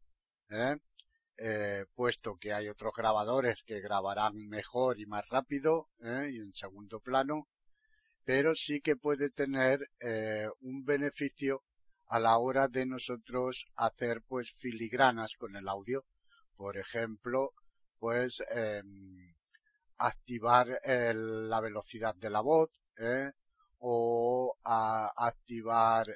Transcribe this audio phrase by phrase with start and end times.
[1.95, 7.49] puesto que hay otros grabadores que grabarán mejor y más rápido y en segundo plano,
[8.25, 9.89] pero sí que puede tener
[10.61, 11.63] un beneficio
[12.07, 16.05] a la hora de nosotros hacer pues filigranas con el audio.
[16.57, 17.53] Por ejemplo,
[17.99, 19.35] pues em,
[19.99, 22.71] activar la velocidad de la voz,
[23.79, 26.07] o a activar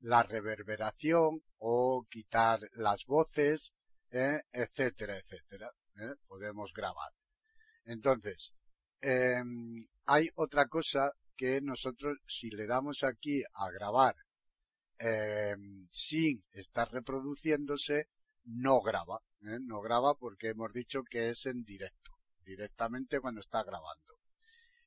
[0.00, 3.72] la reverberación o quitar las voces,
[4.10, 4.40] ¿eh?
[4.52, 5.70] etcétera, etcétera.
[5.96, 6.14] ¿eh?
[6.26, 7.10] Podemos grabar.
[7.84, 8.54] Entonces,
[9.00, 14.14] em, hay otra cosa que nosotros, si le damos aquí a grabar
[14.98, 18.08] em, sin estar reproduciéndose,
[18.44, 19.20] no graba.
[19.42, 19.58] ¿eh?
[19.60, 24.14] No graba porque hemos dicho que es en directo, directamente cuando está grabando.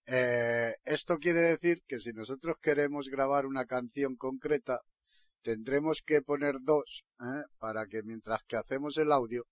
[0.06, 4.82] Eh, esto quiere decir que si nosotros queremos grabar una canción concreta,
[5.44, 7.44] tendremos que poner dos ¿eh?
[7.60, 9.46] para que mientras que hacemos el audio,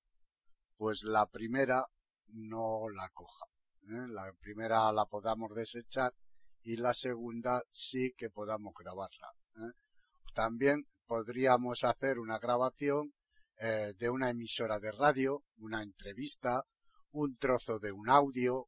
[0.77, 1.85] pues la primera
[2.29, 3.45] no la coja.
[3.89, 4.07] ¿Eh?
[4.09, 6.13] La primera la podamos desechar
[6.63, 9.31] y la segunda sí que podamos grabarla.
[10.33, 13.13] También podríamos hacer una grabación
[13.59, 16.63] de una emisora de radio, una entrevista,
[17.11, 18.67] un trozo de un audio,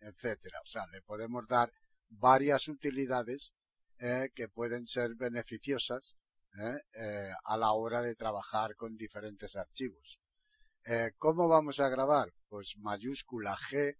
[0.00, 0.60] etcétera.
[0.62, 1.72] O sea, le podemos dar
[2.10, 3.54] varias utilidades
[3.98, 6.16] eh, que pueden ser beneficiosas
[6.58, 10.18] eh, eh, a la hora de trabajar con diferentes archivos.
[11.18, 12.32] ¿Cómo vamos a grabar?
[12.48, 13.96] Pues mayúscula G.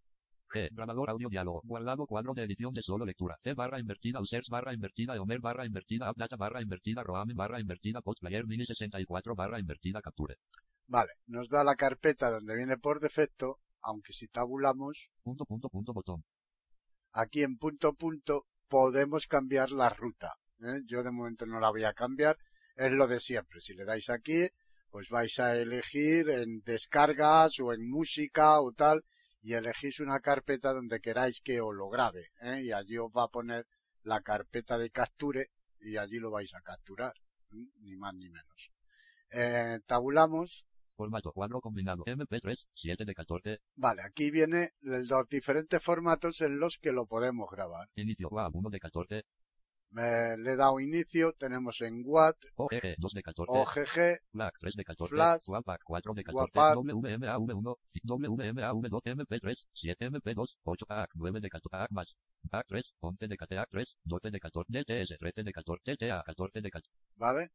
[0.52, 4.48] G, grabador audio diálogo, guardado cuadro de edición de solo lectura, C barra invertida, users
[4.48, 9.58] barra invertida, Homer barra invertida, updata barra invertida, roame barra invertida, postplayer mini 64 barra
[9.58, 10.36] invertida, capture.
[10.86, 15.92] Vale, nos da la carpeta donde viene por defecto aunque si tabulamos punto, punto, punto,
[15.92, 16.24] botón.
[17.12, 20.34] aquí en punto, punto, podemos cambiar la ruta.
[20.60, 20.80] ¿eh?
[20.86, 22.36] Yo de momento no la voy a cambiar,
[22.76, 23.60] es lo de siempre.
[23.60, 24.48] Si le dais aquí,
[24.90, 29.02] pues vais a elegir en descargas o en música o tal,
[29.42, 32.62] y elegís una carpeta donde queráis que os lo grabe, ¿eh?
[32.62, 33.66] y allí os va a poner
[34.04, 37.14] la carpeta de capture, y allí lo vais a capturar,
[37.52, 37.66] ¿eh?
[37.80, 38.70] ni más ni menos.
[39.30, 43.58] Eh, tabulamos, Formato cuadro combinado MP3, 7 de 14.
[43.76, 47.88] Vale, aquí viene los diferentes formatos en los que lo podemos grabar.
[47.96, 49.24] Inicio WAV 1 de 14.
[49.92, 54.74] Me, le he dado inicio, tenemos en WAT, OGG 2 de 14, OGG, FLAC 3
[54.74, 61.10] de 14, Flash, WAPAC 4 de 14, WAPAC, WMAV1, WMAV2, MP3, 7 MP2, 8 AAC
[61.14, 62.16] 9 de 14, AAC más,
[62.50, 66.22] AAC 3, 11 de 14, AAC 3, 12 de 14, DTS 13 de 14, TA
[66.24, 66.90] 14 de 14.
[67.16, 67.50] ¿Vale?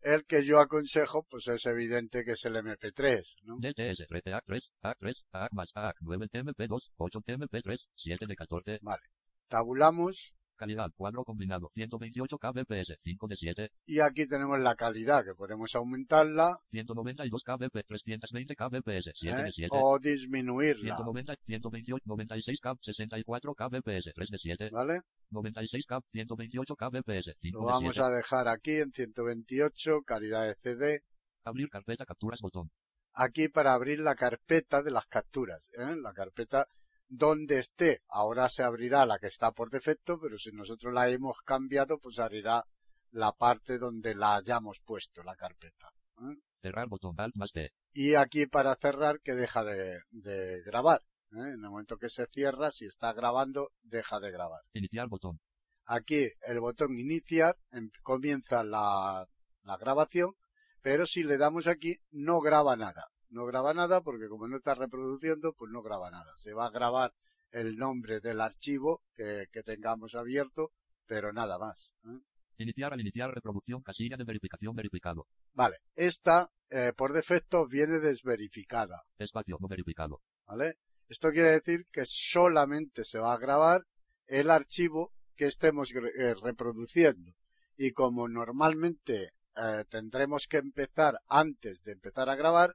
[0.00, 3.56] El que yo aconsejo, pues es evidente que es el MP3, ¿no?
[3.58, 8.78] DTS, a 3, A3, A más, A 9, MP2, 8, MP3, 7 de 14.
[8.82, 9.02] Vale.
[9.48, 10.34] Tabulamos.
[10.58, 13.70] Calidad, cuadro combinado, 128 kbps, 5 de 7.
[13.86, 16.58] Y aquí tenemos la calidad, que podemos aumentarla.
[16.70, 19.44] 192 kbps, 320 kbps, 7 ¿eh?
[19.44, 19.68] de 7.
[19.70, 20.96] O disminuirla.
[20.96, 24.70] 190, 128, 96 kbps, 64 kbps, 3 de 7.
[24.72, 25.00] ¿Vale?
[25.30, 28.04] 96 kbps, 128 kbps, 5 Lo vamos de 7.
[28.04, 31.02] a dejar aquí en 128, calidad de CD.
[31.44, 32.68] Abrir carpeta capturas botón.
[33.14, 35.94] Aquí para abrir la carpeta de las capturas, ¿eh?
[36.02, 36.66] La carpeta
[37.08, 38.02] donde esté.
[38.08, 42.18] Ahora se abrirá la que está por defecto, pero si nosotros la hemos cambiado, pues
[42.18, 42.64] abrirá
[43.10, 45.90] la parte donde la hayamos puesto, la carpeta.
[46.20, 46.36] ¿eh?
[46.62, 47.70] Cerrar botón Alt más T.
[47.92, 51.02] Y aquí para cerrar que deja de, de grabar.
[51.32, 51.38] ¿eh?
[51.38, 54.60] En el momento que se cierra, si está grabando, deja de grabar.
[54.74, 55.40] Iniciar botón.
[55.86, 59.26] Aquí el botón iniciar em, comienza la,
[59.62, 60.34] la grabación,
[60.82, 63.08] pero si le damos aquí no graba nada.
[63.30, 66.32] No graba nada porque como no está reproduciendo, pues no graba nada.
[66.36, 67.12] Se va a grabar
[67.50, 70.72] el nombre del archivo que, que tengamos abierto,
[71.06, 71.92] pero nada más.
[72.04, 72.20] ¿eh?
[72.58, 75.26] Iniciar al iniciar reproducción casilla de verificación verificado.
[75.52, 79.02] Vale, esta eh, por defecto viene desverificada.
[79.18, 80.20] Espacio no verificado.
[80.46, 80.78] ¿Vale?
[81.08, 83.86] Esto quiere decir que solamente se va a grabar
[84.26, 87.32] el archivo que estemos eh, reproduciendo.
[87.76, 92.74] Y como normalmente eh, tendremos que empezar antes de empezar a grabar,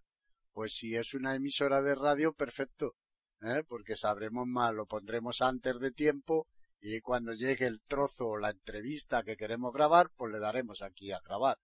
[0.54, 2.96] pues si es una emisora de radio, perfecto.
[3.42, 3.64] ¿eh?
[3.68, 6.48] Porque sabremos más, lo pondremos antes de tiempo
[6.80, 11.12] y cuando llegue el trozo o la entrevista que queremos grabar, pues le daremos aquí
[11.12, 11.58] a grabar.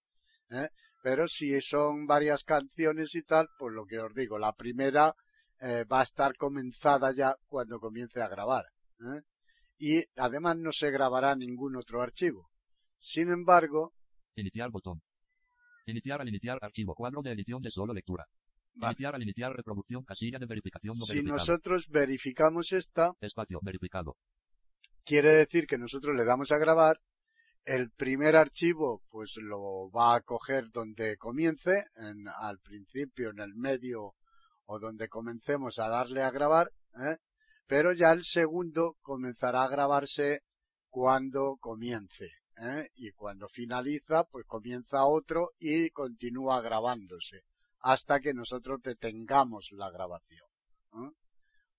[0.50, 0.70] ¿eh?
[1.02, 5.14] Pero si son varias canciones y tal, pues lo que os digo, la primera
[5.62, 8.66] eh, va a estar comenzada ya cuando comience a grabar.
[9.78, 12.50] Y además no se grabará ningún otro archivo.
[12.98, 13.94] Sin embargo,
[14.36, 15.02] Iniciar botón.
[15.86, 18.26] Iniciar al iniciar archivo cuadro de edición de solo lectura.
[18.80, 18.94] Vale.
[18.94, 24.16] Iniciar al iniciar reproducción casilla de verificación no si nosotros verificamos esta, Espacio verificado.
[25.04, 27.02] quiere decir que nosotros le damos a grabar,
[27.66, 33.54] el primer archivo pues lo va a coger donde comience, en, al principio, en el
[33.54, 34.16] medio
[34.66, 36.72] o donde comencemos a darle a grabar,
[37.02, 37.18] ¿eh?
[37.68, 40.42] pero ya el segundo comenzará a grabarse
[40.90, 42.30] cuando comience.
[42.56, 42.90] ¿eh?
[42.96, 47.44] Y cuando finaliza, pues comienza otro y continúa grabándose
[47.82, 50.46] hasta que nosotros detengamos la grabación.
[50.94, 51.12] ¿eh?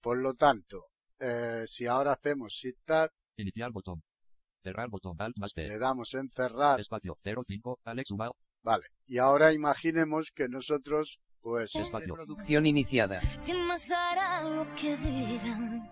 [0.00, 0.86] Por lo tanto,
[1.18, 4.02] eh, si ahora hacemos Shift Tab, Iniciar botón.
[4.62, 5.66] Cerrar botón Alt más T.
[5.68, 8.36] le damos en cerrar, Espacio 05 Alex Ubao.
[8.62, 8.84] vale.
[9.06, 12.14] Y ahora imaginemos que nosotros, pues, Espacio.
[12.16, 13.20] Reproducción iniciada.
[13.46, 15.90] ¿Qué más dará lo que digan?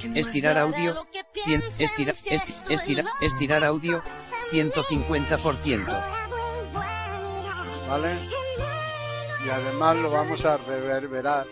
[0.00, 1.02] ¿Qué más Estirar audio.
[1.44, 4.02] Cien, estira, estoy estira- estirar audio.
[4.50, 5.86] 150%.
[7.88, 8.16] ¿vale?
[9.44, 11.46] Y además lo vamos a reverberar.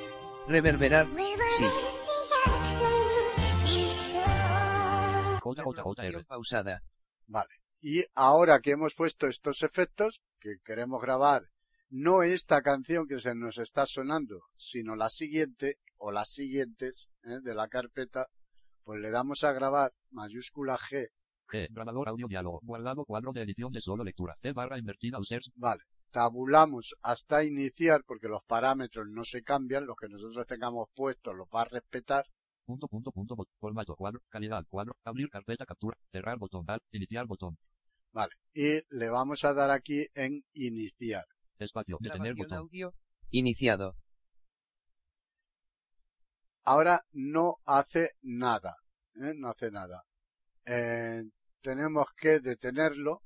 [0.47, 1.07] Reverberar.
[1.57, 1.65] Sí.
[5.43, 6.25] JJR.
[6.27, 6.83] Pausada.
[7.27, 7.51] Vale.
[7.83, 11.45] Y ahora que hemos puesto estos efectos, que queremos grabar
[11.89, 17.41] no esta canción que se nos está sonando, sino la siguiente o las siguientes ¿eh?
[17.43, 18.29] de la carpeta,
[18.85, 21.09] pues le damos a grabar mayúscula G,
[21.51, 21.67] G.
[21.71, 22.61] Grabador audio diálogo.
[22.63, 24.37] Guardado cuadro de edición de solo lectura.
[24.41, 25.51] C barra invertida users.
[25.57, 25.83] vale.
[26.11, 31.47] Tabulamos hasta iniciar porque los parámetros no se cambian, los que nosotros tengamos puestos los
[31.55, 32.27] va a respetar.
[32.65, 34.21] Punto punto punto formato cuadro.
[34.29, 34.97] Calidad cuadro.
[35.05, 35.97] Abrir carpeta captura.
[36.13, 36.83] Cerrar botón Alt.
[36.93, 37.59] Iniciar botón.
[38.13, 38.33] Vale.
[38.55, 41.25] Y le vamos a dar aquí en iniciar.
[41.59, 41.99] Espacio.
[42.01, 42.59] Detener botón.
[42.59, 42.95] audio.
[43.31, 43.95] Iniciado.
[46.65, 48.77] ahora no hace nada,
[49.17, 49.35] ¿eh?
[49.37, 50.05] no hace nada.
[50.65, 51.23] Eh,
[51.61, 53.23] tenemos que detenerlo,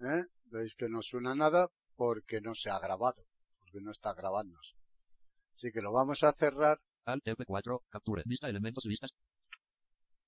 [0.00, 0.24] ¿eh?
[0.52, 3.24] Veis que no suena nada porque no se ha grabado,
[3.58, 4.74] porque no está grabándose.
[5.54, 9.10] Así que lo vamos a cerrar Alt F4, capture, vista elementos vistas.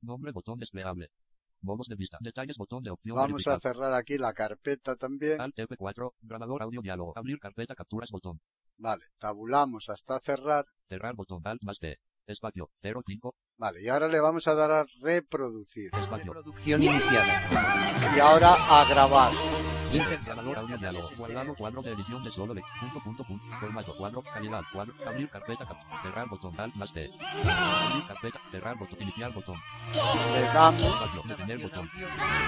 [0.00, 1.10] Nombre botón desplegable.
[1.60, 3.60] Modos de vista, detalles botón de opción Vamos a verificar.
[3.60, 5.40] cerrar aquí la carpeta también.
[5.40, 8.40] Alt F4, grabador audio diálogo, abrir carpeta capturas botón.
[8.76, 10.64] Vale, tabulamos hasta cerrar.
[10.88, 11.98] Cerrar botón Alt más T.
[12.26, 15.86] Espacio, 05, Vale, y ahora le vamos a dar a reproducir.
[15.86, 16.32] espacio.
[16.32, 17.48] Reproducción iniciada.
[18.16, 19.32] Y ahora a grabar.
[20.24, 22.64] Grabador audio diálogo, guardado cuadro de edición de solo lec.
[22.80, 23.44] Punto punto punto.
[23.60, 25.68] Formato cuadro, calidad cuadro, abrir carpeta.
[26.02, 27.10] Cerrar botón Alt más T.
[27.12, 29.56] Abrir carpeta, cerrar botón, iniciar botón.
[30.34, 30.80] Le damos.
[30.82, 31.88] Espacio, detener botón.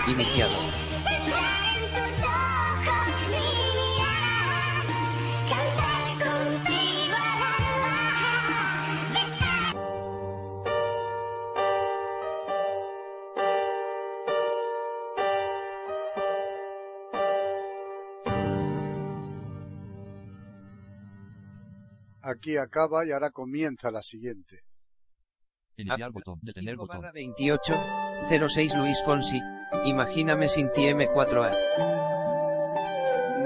[0.09, 0.57] Iniciado.
[22.27, 24.65] Aquí acaba y ahora comienza la siguiente.
[25.77, 26.41] Iniciar botón.
[26.43, 27.01] Detener 5 botón.
[27.01, 27.75] barra 28,
[28.49, 29.41] 06 Luis Fonsi,
[29.85, 31.53] Imagíname sin ti M4A.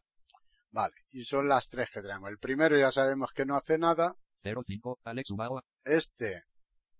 [0.70, 2.30] vale, y son las tres que tenemos.
[2.30, 6.42] El primero ya sabemos que no hace nada, 05, Alex Humao, Este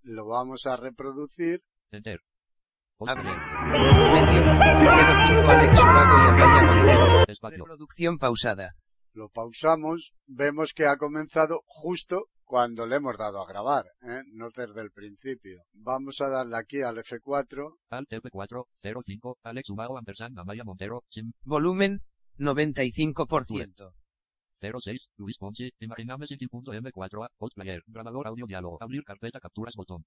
[0.02, 1.62] lo vamos a reproducir.
[1.90, 2.21] Enter.
[3.00, 3.23] Abre.
[3.25, 7.25] Medio, 05 Alex Ubago y Amaya Montero.
[7.28, 7.59] Espacio.
[7.59, 8.75] Reproducción pausada.
[9.12, 10.12] Lo pausamos.
[10.26, 14.21] Vemos que ha comenzado justo cuando le hemos dado a grabar, ¿eh?
[14.35, 15.62] no desde el principio.
[15.73, 17.78] Vamos a darle aquí al F4.
[17.88, 18.66] Alt F4,
[19.06, 22.02] 05, Alex Humao Ampersand Amaya Montero, sin Volumen,
[22.37, 23.94] 95%.
[24.61, 30.04] 06, Luis Ponchi, Imaginame City.m4a, Post Player, grabador audio diálogo, abrir carpeta capturas botón,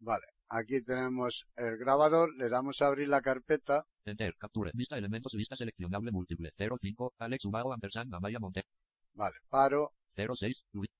[0.00, 2.28] Vale, aquí tenemos el grabador.
[2.36, 3.86] Le damos a abrir la carpeta.
[4.04, 8.68] enter, capture, vista elementos, vista seleccionable múltiple, 05, Alex Humao Ampersand Amaya Montero,
[9.14, 9.92] Vale, paro.
[10.14, 10.90] 06, Luis,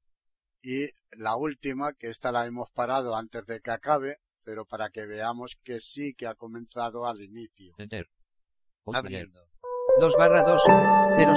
[0.64, 5.04] Y la última, que esta la hemos parado antes de que acabe, pero para que
[5.04, 7.74] veamos que sí que ha comenzado al inicio.
[7.76, 8.08] enter,
[8.82, 9.46] Post Player, Abriendo.
[10.00, 10.62] 2 barra 2,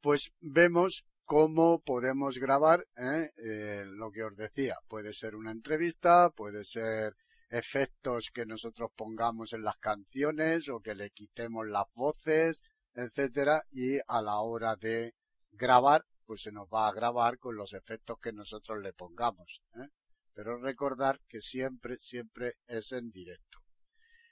[0.00, 3.30] Pues vemos cómo podemos grabar ¿eh?
[3.36, 4.76] Eh, lo que os decía.
[4.88, 7.14] Puede ser una entrevista, puede ser
[7.50, 12.62] efectos que nosotros pongamos en las canciones o que le quitemos las voces,
[12.94, 15.14] etcétera, y a la hora de
[15.52, 19.62] grabar, pues se nos va a grabar con los efectos que nosotros le pongamos.
[19.76, 19.88] ¿eh?
[20.34, 23.58] Pero recordar que siempre, siempre es en directo.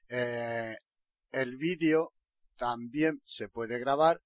[0.09, 0.77] Eh,
[1.31, 2.13] el vídeo
[2.57, 4.21] también se puede grabar,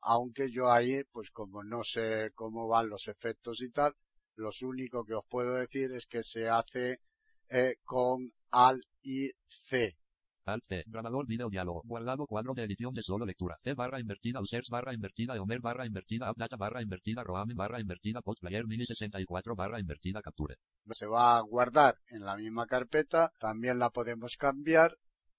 [0.00, 3.94] aunque yo ahí, pues como no sé cómo van los efectos y tal,
[4.36, 7.00] lo único que os puedo decir es que se hace
[7.48, 9.96] eh, con AL y C.
[10.44, 14.40] Alt C, grabador video diálogo, guardado cuadro de edición de solo lectura, C barra invertida
[14.40, 18.84] users barra invertida Homer barra invertida updata barra invertida roaming barra invertida post player mini
[18.84, 20.56] 64 barra invertida capture.
[20.90, 24.96] Se va a guardar en la misma carpeta, también la podemos cambiar.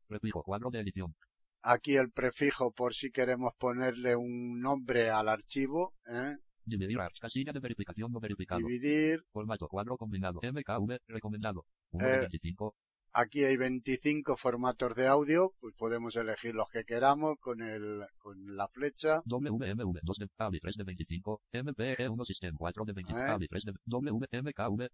[0.08, 1.14] Prefijo cuadro de edición.
[1.62, 6.38] Aquí el prefijo por si queremos ponerle un nombre al archivo, ¿eh?
[6.66, 8.62] Dividir arch, casilla de verificación no verificado.
[8.62, 10.40] dividir, Formato cuadro combinado.
[10.42, 11.66] MKV, recomendado.
[11.92, 12.76] 1 de Eh, 25.
[13.16, 18.44] Aquí hay 25 formatos de audio, pues podemos elegir los que queramos con el, con
[18.56, 19.22] la flecha.
[19.26, 21.42] WMV 2 de AVI 3 de 25.
[21.54, 23.22] MPEG 1 System 4 de 25.
[23.22, 23.30] Eh.
[23.30, 24.90] AVI 3 de WMKV.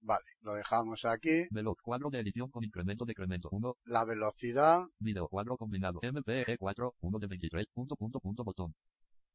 [0.00, 1.46] Vale, lo dejamos aquí.
[1.50, 1.76] Veloz.
[1.82, 3.76] Cuadro de edición con incremento decremento 1.
[3.84, 6.00] La velocidad, Video cuadro combinado.
[6.02, 6.94] MPEG 4.
[7.00, 7.66] 1 de 23.
[7.74, 8.74] Punto punto punto botón.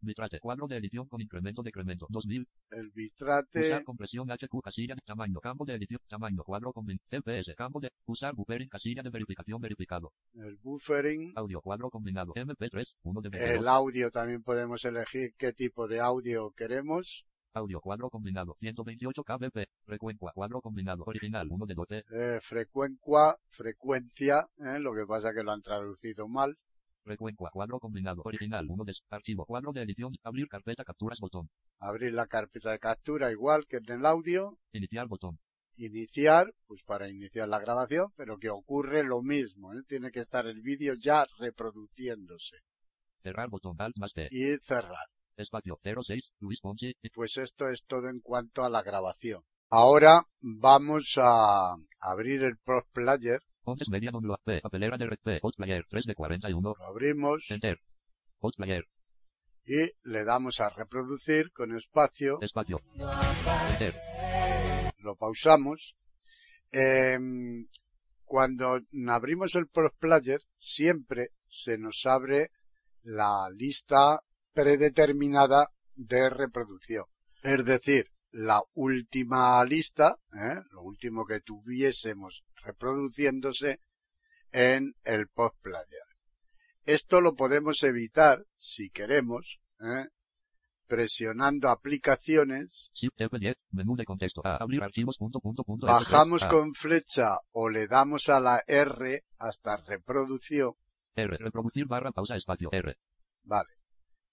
[0.01, 0.39] Bitrate.
[0.39, 2.47] Cuadro de edición con incremento decremento 2000.
[2.71, 5.39] el bitrate, Usar compresión HQ casilla de tamaño.
[5.39, 5.99] Campo de edición.
[6.07, 6.99] Tamaño cuadro combin.
[7.09, 7.55] CPS.
[7.55, 7.89] Campo de.
[8.05, 10.11] Usar buffering casilla de verificación verificado.
[10.33, 12.33] el buffering, Audio cuadro combinado.
[12.33, 12.85] MP3.
[13.03, 13.59] 1 de 22.
[13.59, 17.25] el audio también podemos elegir qué tipo de audio queremos.
[17.53, 19.67] Audio cuadro combinado 128 kbp.
[19.85, 22.03] Frecuencia cuadro combinado original 1 de 12.
[22.09, 26.55] Eh, frecuencia, frecuencia, eh, lo que pasa que lo han traducido mal.
[27.03, 30.13] Frecuencia cuadro combinado original 1 de archivo cuadro de edición.
[30.23, 31.49] Abrir carpeta capturas botón.
[31.79, 34.57] Abrir la carpeta de captura igual que en el audio.
[34.71, 35.39] Iniciar botón.
[35.77, 39.73] Iniciar, pues para iniciar la grabación, pero que ocurre lo mismo.
[39.73, 39.81] ¿eh?
[39.87, 42.57] Tiene que estar el vídeo ya reproduciéndose.
[43.23, 44.27] Cerrar botón alt más T.
[44.29, 45.07] Y cerrar.
[45.37, 46.23] Espacio 06.
[46.39, 46.93] Luis Ponce.
[47.13, 49.41] Pues esto es todo en cuanto a la grabación.
[49.69, 53.39] Ahora vamos a abrir el Pro Player.
[53.63, 54.61] Ponces media download P.
[54.61, 55.39] Papelera de red P.
[55.55, 56.73] Player 3 de 41.
[56.77, 57.79] Lo abrimos Enter.
[58.39, 58.87] Hot player.
[59.65, 62.39] y le damos a reproducir con espacio.
[62.41, 62.81] Espacio.
[63.71, 63.93] Enter.
[64.99, 65.95] Lo pausamos.
[66.71, 67.67] Em,
[68.25, 72.49] cuando abrimos el Pro Player, siempre se nos abre
[73.03, 74.21] la lista
[74.53, 77.05] predeterminada de reproducción.
[77.43, 80.61] Es decir, la última lista, ¿eh?
[80.71, 83.79] lo último que tuviésemos reproduciéndose
[84.51, 86.05] en el Post Player.
[86.85, 90.07] Esto lo podemos evitar, si queremos, ¿eh?
[90.91, 93.55] presionando aplicaciones Shift F10.
[93.71, 94.41] Menú de contexto.
[94.43, 94.57] A.
[94.57, 95.15] Abrir archivos.
[95.17, 95.87] Punto punto punto.
[95.87, 96.45] Bajamos F3.
[96.45, 96.49] A.
[96.49, 100.73] con flecha o le damos a la R hasta reproducción,
[101.15, 101.37] R.
[101.37, 102.69] Reproducir barra pausa espacio.
[102.73, 102.97] R.
[103.43, 103.69] vale.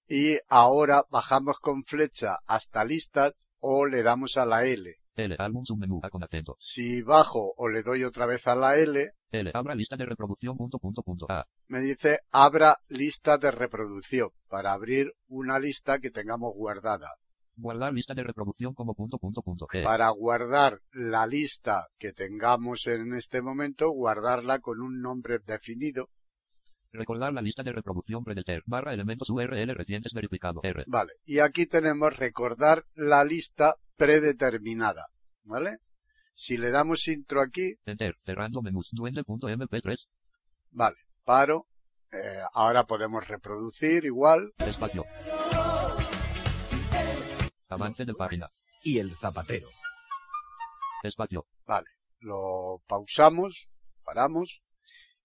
[0.08, 4.96] Y ahora bajamos con flecha hasta listas o le damos a la L.
[5.18, 5.34] L.
[5.38, 6.00] Álbum submenú.
[6.02, 6.54] A con acento.
[6.58, 9.50] Si bajo o le doy otra vez a la L, L.
[9.52, 10.56] Abra lista de reproducción.
[10.56, 11.26] Punto punto punto.
[11.28, 11.44] A.
[11.66, 17.08] me dice abra lista de reproducción para abrir una lista que tengamos guardada.
[17.56, 19.66] Guardar lista de reproducción como punto punto punto.
[19.66, 19.82] G.
[19.82, 26.08] Para guardar la lista que tengamos en este momento, guardarla con un nombre definido.
[26.92, 28.62] Recordar la lista de reproducción predeter.
[28.66, 30.60] Barra elementos URL recientes verificado.
[30.62, 30.84] R.
[30.86, 31.12] Vale.
[31.26, 35.08] Y aquí tenemos recordar la lista predeterminada.
[35.44, 35.78] ¿Vale?
[36.32, 38.16] Si le damos intro aquí, Enter.
[38.24, 38.88] Cerrando menús.
[38.92, 39.98] Duende.mp3.
[40.70, 41.66] vale, paro.
[42.12, 44.52] Eh, ahora podemos reproducir igual.
[44.58, 45.04] Espacio.
[47.68, 48.46] Avance de página.
[48.82, 49.66] y el zapatero.
[51.02, 51.44] Espacio.
[51.66, 51.86] Vale.
[52.20, 53.68] Lo pausamos,
[54.04, 54.62] paramos.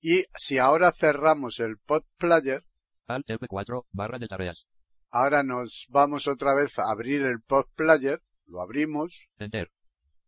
[0.05, 2.61] Y si ahora cerramos el pod player,
[3.07, 3.85] Alt F4.
[3.91, 4.65] Barra de tareas.
[5.09, 8.21] ahora nos vamos otra vez a abrir el pod player.
[8.45, 9.27] Lo abrimos.
[9.39, 9.71] Enter.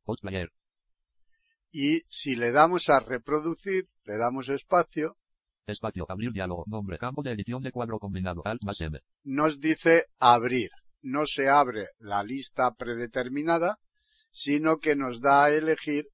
[0.05, 0.49] Hot player.
[1.71, 5.17] Y si le damos a reproducir, le damos espacio,
[5.67, 6.05] Espacio.
[6.07, 6.63] Abrir diálogo.
[6.67, 6.97] Nombre.
[6.97, 8.43] Campo de edición de cuadro combinado.
[8.45, 8.97] Alt más M.
[9.23, 10.69] nos dice abrir.
[11.01, 13.77] No se abre la lista predeterminada,
[14.31, 16.05] sino que nos da a elegir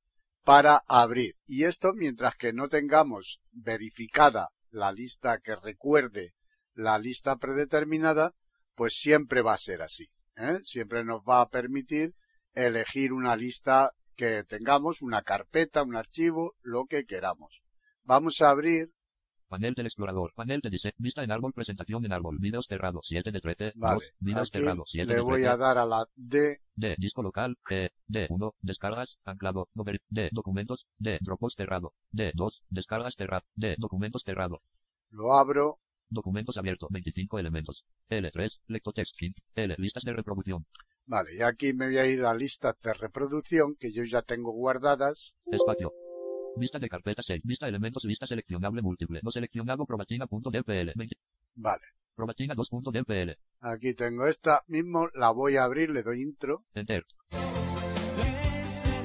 [0.43, 1.35] para abrir.
[1.45, 6.33] Y esto mientras que no tengamos verificada la lista que recuerde
[6.73, 8.33] la lista predeterminada,
[8.75, 10.09] pues siempre va a ser así.
[10.37, 10.59] ¿eh?
[10.63, 12.15] Siempre nos va a permitir
[12.53, 17.61] elegir una lista que tengamos, una carpeta, un archivo, lo que queramos.
[18.03, 18.91] Vamos a abrir,
[19.51, 20.31] Panel del explorador.
[20.33, 20.93] Panel de diseño.
[20.97, 21.51] Vista en árbol.
[21.51, 22.37] Presentación en árbol.
[22.39, 23.01] Videos cerrado.
[23.03, 23.73] 7 de 13.
[23.75, 24.83] vale, Videos aquí cerrado.
[24.87, 25.47] 7 le de voy 13.
[25.49, 26.95] a dar a la D, D.
[26.97, 27.57] Disco local.
[27.69, 27.89] G.
[28.07, 28.53] D1.
[28.61, 29.17] Descargas.
[29.25, 29.67] Anclado.
[29.75, 30.29] No ver- D.
[30.31, 30.85] Documentos.
[30.97, 31.17] D.
[31.21, 31.91] Dropbox cerrado.
[32.13, 32.61] D2.
[32.69, 33.43] Descargas cerrado.
[33.55, 33.75] D.
[33.77, 34.61] Documentos cerrado.
[35.09, 36.87] lo abro, Documentos abiertos.
[36.89, 37.83] 25 elementos.
[38.09, 38.51] L3.
[38.67, 39.13] Lectotext.
[39.55, 39.75] L.
[39.77, 40.65] Listas de reproducción.
[41.07, 44.51] Vale, y aquí me voy a ir a listas de reproducción que yo ya tengo
[44.53, 45.35] guardadas.
[45.51, 45.91] Espacio.
[46.55, 47.41] Vista de carpeta 6.
[47.43, 48.03] Vista elementos.
[48.03, 49.21] Vista seleccionable múltiple.
[49.23, 49.85] No seleccionado.
[49.85, 50.91] Probatina.dpl.
[50.95, 51.15] 20.
[51.55, 51.85] Vale,
[52.15, 53.37] Probatina 2.dpl.
[53.61, 56.65] aquí tengo esta mismo, la voy a abrir, le doy intro.
[56.73, 57.05] Enter.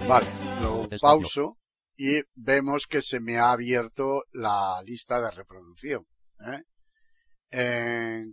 [0.08, 0.26] Vale,
[0.62, 1.00] lo Espacio.
[1.00, 1.58] pauso
[1.96, 6.06] y vemos que se me ha abierto la lista de reproducción.
[6.40, 6.62] ¿eh?
[7.50, 8.24] Eh,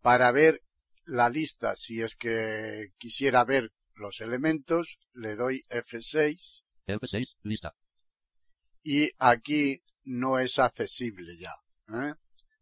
[0.00, 0.60] para ver
[1.04, 7.26] la lista, si es que quisiera ver los elementos, le doy F6 F6.
[7.42, 7.74] Lista.
[8.84, 11.54] Y aquí no es accesible ya.
[11.88, 12.14] ¿eh?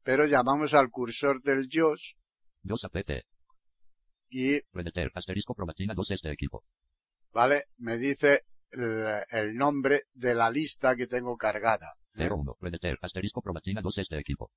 [0.02, 2.16] Pero llamamos al cursor del JOS
[2.62, 3.10] Dos APT.
[4.30, 4.60] y.
[5.14, 6.64] Asterisco Probatina 2 este equipo.
[7.32, 11.94] vale, me dice el, el nombre de la lista que tengo cargada.
[12.14, 12.28] ¿eh?
[12.30, 14.50] 01, Predator, asterisco Probatina 2 este equipo.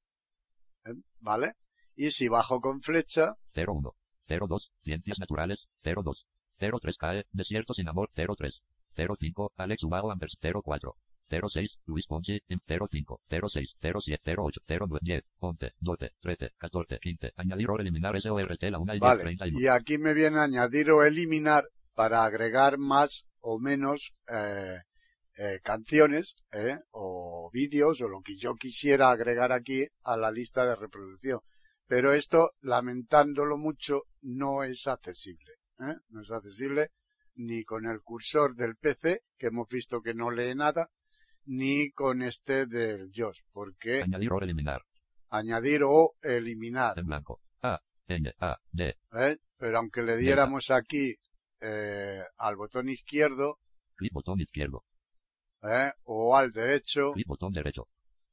[0.85, 0.93] ¿eh?
[1.19, 1.53] ¿Vale?
[1.95, 3.93] Y si bajo con flecha, 01,
[4.27, 6.25] 02, Ciencias Naturales, 02,
[6.57, 8.61] 03 CAE, Desierto sin Amor, 03,
[8.95, 10.95] 05, Alex Ubao Ambers, 04,
[11.29, 17.69] 06, Luis Ponchi, 05, 06, 07, 08, 09, 10, 11, 12, 13, 14, 15, añadir
[17.69, 19.23] o eliminar SORT la 1 y 10, vale.
[19.23, 19.59] 31.
[19.59, 24.79] Y aquí me viene añadir o eliminar para agregar más o menos eh,
[25.37, 26.77] eh, canciones ¿eh?
[26.91, 31.39] o vídeos o lo que yo quisiera agregar aquí a la lista de reproducción.
[31.87, 35.53] Pero esto, lamentándolo mucho, no es accesible.
[36.09, 36.89] No es accesible
[37.35, 40.89] ni con el cursor del PC, que hemos visto que no lee nada,
[41.45, 44.81] ni con este del JOS, porque Añadir o eliminar,
[45.29, 46.97] añadir o eliminar.
[46.97, 47.41] en blanco.
[47.61, 49.37] A, N, A, D, ¿eh?
[49.57, 51.15] Pero aunque le diéramos aquí
[51.61, 53.59] eh, al botón izquierdo
[53.95, 54.83] clic botón izquierdo,
[55.63, 55.91] ¿eh?
[56.03, 57.87] o al derecho, clic botón derecho,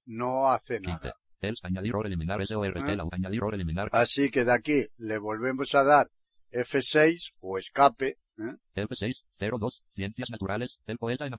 [0.06, 0.90] no hace 15.
[0.90, 1.16] nada.
[1.40, 2.96] Els, añadir o eliminar SORT ¿Eh?
[2.96, 6.08] la 1, añadir o eliminar, Así que de aquí le volvemos a dar
[6.52, 8.56] F6 o escape, ¿eh?
[8.76, 11.34] F6, 02, Ciencias Naturales, el poeta en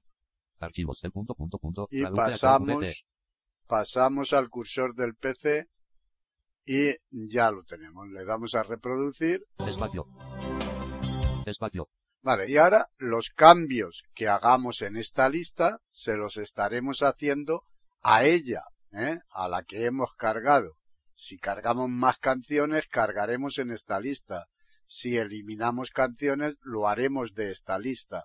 [0.64, 3.06] archivos, el punto, punto, punto, y pasamos,
[3.68, 5.68] pasamos al cursor del PC
[6.66, 8.08] y ya lo tenemos.
[8.08, 9.46] Le damos a reproducir.
[9.68, 10.08] espacio,
[11.46, 11.90] espacio,
[12.24, 17.66] Vale, y ahora los cambios que hagamos en esta lista se los estaremos haciendo
[18.02, 18.62] a ella,
[18.94, 19.20] ¿eh?
[19.30, 20.78] a la que hemos cargado.
[21.16, 24.46] Si cargamos más canciones, cargaremos en esta lista.
[24.86, 28.24] Si eliminamos canciones, lo haremos de esta lista.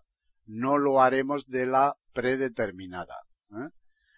[0.49, 3.17] No lo haremos de la predeterminada.
[3.51, 3.69] ¿eh?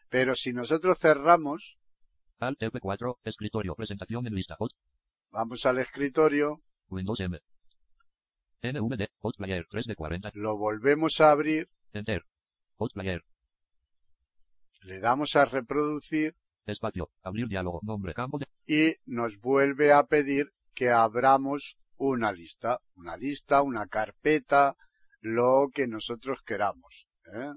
[0.09, 1.77] Pero si nosotros cerramos,
[2.39, 4.71] Alt F4, escritorio, presentación en lista, Hot,
[5.31, 7.39] vamos al escritorio, Windows M,
[8.63, 12.25] NVD, Hot Player, 3 de 40, lo volvemos a abrir, Enter,
[12.77, 13.25] Hot Player,
[14.83, 16.37] le damos a reproducir.
[16.65, 22.79] Espacio, abrir diálogo, nombre, campo de, y nos vuelve a pedir que abramos una lista,
[22.95, 24.77] una lista, una carpeta,
[25.21, 27.07] lo que nosotros queramos.
[27.33, 27.53] ¿eh?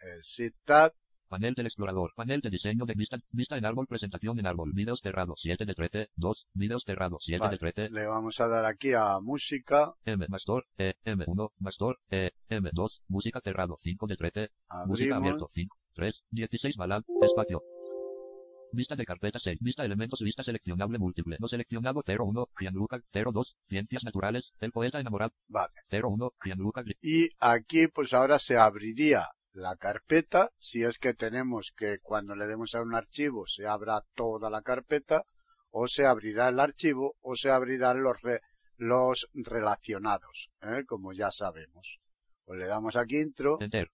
[0.00, 0.92] El Shift Tab,
[1.28, 5.00] panel del explorador, panel de diseño de vista, vista en árbol, presentación en árbol, videos
[5.02, 7.52] cerrado, 7 de 13, 2, videos cerrado, 7 Vale.
[7.52, 12.30] de 13, le vamos a dar aquí a música, M, Mastor, E, M1, Mastor, E,
[12.48, 14.50] M2, música cerrado, 5 de 13,
[14.86, 17.62] música abrimos, abierto, 5, 3, 16 balad, espacio.
[18.72, 22.02] Vista de carpeta 6, vista elementos, vista seleccionable múltiple, no seleccionado.
[22.06, 25.72] 01, Gianluca, 02, ciencias naturales, el poeta enamorado, vale.
[25.90, 31.98] 01, Gianluca, Y aquí pues ahora se abriría la carpeta, si es que tenemos que
[32.02, 35.22] cuando le demos a un archivo se abra toda la carpeta,
[35.70, 38.40] o se abrirá el archivo, o se abrirán los, re-
[38.76, 40.84] los relacionados, ¿eh?
[40.86, 41.98] como ya sabemos.
[42.44, 43.88] Pues le damos aquí intro, Enter.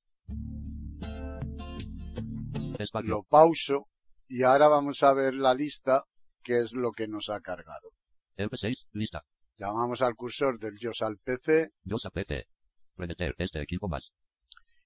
[3.04, 3.86] Lo pauso,
[4.32, 6.04] y ahora vamos a ver la lista,
[6.42, 7.90] que es lo que nos ha cargado.
[8.38, 9.22] F6, lista.
[9.58, 12.46] Llamamos al cursor del JOS al PC, Yosa PT.
[12.96, 14.10] Predator, este equipo más.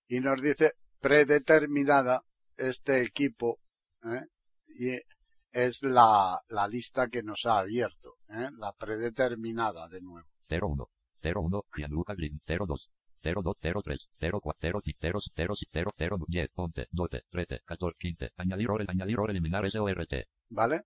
[0.09, 2.23] y nos dice predeterminada
[2.57, 3.59] este equipo
[4.05, 4.23] ¿eh?
[4.69, 4.99] y
[5.53, 8.49] es la, la lista que nos ha abierto, ¿eh?
[8.59, 10.27] la predeterminada de nuevo.
[10.49, 10.89] 01,
[11.23, 12.91] 01, Gianluca Green, 02,
[13.23, 14.81] 02, 03, 04, 0,
[15.35, 20.13] 0, 0, 0, 10, 11, 12, 13, 14, 15, añadir o añadir o eliminar SORT.
[20.49, 20.83] ¿Vale?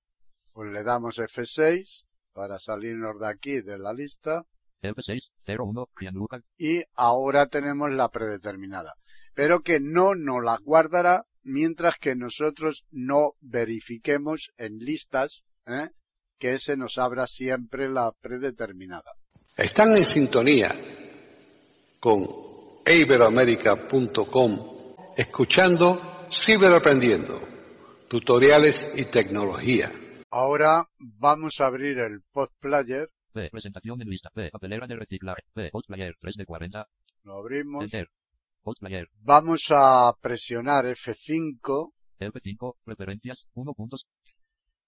[0.52, 4.44] Pues le damos F6 para salirnos de aquí de la lista
[4.82, 8.94] F6, 01, Gianluca, y ahora tenemos la predeterminada.
[9.34, 15.90] Pero que no nos la guardará mientras que nosotros no verifiquemos en listas ¿eh?
[16.38, 19.12] que se nos abra siempre la predeterminada.
[19.56, 20.74] Están en sintonía
[22.00, 22.26] con
[22.86, 24.78] iberoamerica.com
[25.16, 26.00] escuchando
[26.32, 27.40] Ciberaprendiendo,
[28.08, 29.92] tutoriales y tecnología.
[30.30, 35.42] Ahora vamos a abrir el pod player, P, presentación en lista, P, papelera de reciclaje,
[35.52, 36.86] P, Hot Player, 3 de 40,
[37.24, 38.08] lo abrimos, Enter.
[38.62, 44.06] Hot Player, vamos a presionar F5, F5, preferencias, 1 puntos,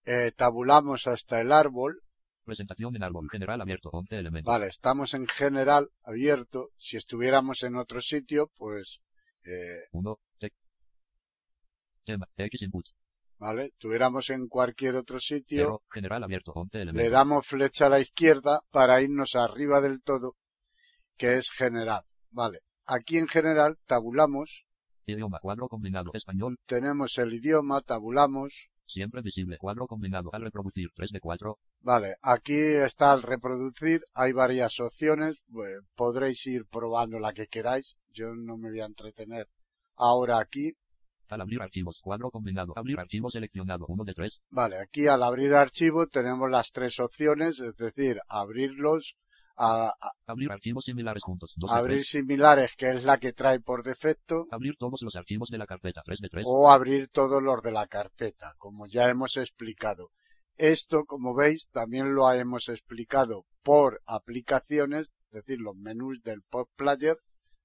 [0.05, 2.01] eh, tabulamos hasta el árbol,
[2.45, 4.53] presentación en árbol, general abierto, 11 elementos.
[4.53, 9.01] vale, estamos en general abierto, si estuviéramos en otro sitio, pues,
[9.45, 10.53] eh, 1, T.
[12.05, 12.87] Tema, X input,
[13.39, 17.13] vale, estuviéramos en cualquier otro sitio, 0, general abierto, 11 le elementos.
[17.13, 20.37] damos flecha a la izquierda para irnos arriba del todo,
[21.17, 22.61] que es general, vale.
[22.87, 24.65] Aquí en general tabulamos,
[25.07, 29.57] Idioma, cuadro combinado, español, tenemos el idioma, tabulamos, Siempre visible.
[29.57, 30.29] Cuadro combinado.
[30.33, 31.59] Al reproducir 3 de 4.
[31.81, 35.39] Vale, aquí está el reproducir, hay varias opciones,
[35.97, 39.49] podréis ir probando la que queráis, yo no me voy a entretener
[39.97, 40.73] ahora aquí.
[41.29, 41.99] Al abrir archivos.
[42.03, 42.75] Cuadro combinado.
[42.77, 43.87] Abrir archivo seleccionado.
[43.89, 44.41] 1 de 3.
[44.51, 49.15] Vale, aquí al abrir archivo tenemos las tres opciones, es decir, abrirlos,
[49.57, 51.53] a, a- Abrir archivos similares juntos.
[51.57, 52.09] 2 de abrir 3.
[52.09, 56.03] similares, que es la que trae por defecto, Abrir todos los archivos de la carpeta.
[56.05, 56.45] 3 de 3.
[56.47, 60.11] o abrir todos los de la carpeta, como ya hemos explicado.
[60.57, 66.69] Esto, como veis, también lo hemos explicado por aplicaciones, es decir, los menús del Pop
[66.77, 67.17] Player,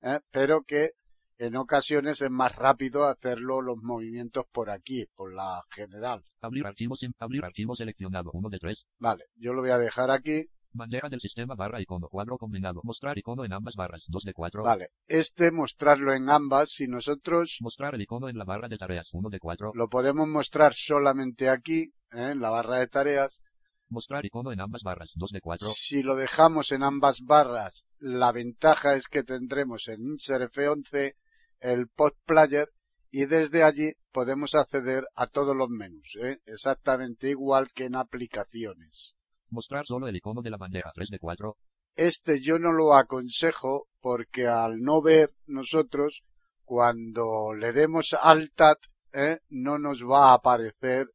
[0.01, 0.19] ¿eh?
[0.31, 0.91] pero que
[1.39, 6.23] en ocasiones es más rápido hacerlo los movimientos por aquí, por la general.
[6.41, 6.99] Abrir archivos.
[7.19, 8.31] Abrir archivo seleccionado.
[8.33, 8.77] 1 de 3.
[8.99, 10.45] Vale, yo lo voy a dejar aquí.
[10.77, 12.07] Bandeja del sistema barra icono.
[12.07, 12.81] Cuadro combinado.
[12.83, 14.03] Mostrar icono en ambas barras.
[14.07, 14.63] 2 de 4.
[14.63, 19.09] Vale, este mostrarlo en ambas, si nosotros Mostrar el icono en la barra de tareas.
[19.11, 19.71] 1 de 4.
[19.73, 22.31] lo podemos mostrar solamente aquí, ¿eh?
[22.31, 23.41] en la barra de tareas,
[23.89, 25.11] Mostrar icono en ambas barras.
[25.15, 25.67] 2 de 4.
[25.73, 31.15] Si lo dejamos en ambas barras, la ventaja es que tendremos en Insert F11
[31.61, 32.69] el Pod Player
[33.11, 36.41] y desde allí podemos acceder a todos los menús, ¿eh?
[36.45, 39.15] exactamente igual que en aplicaciones.
[39.49, 40.91] Mostrar solo el icono de la bandeja.
[40.93, 41.57] 3 de 4.
[41.95, 46.23] Este yo no lo aconsejo porque al no ver nosotros,
[46.63, 48.77] cuando le demos Alt-Tab,
[49.13, 49.39] ¿eh?
[49.49, 51.07] no nos va a aparecer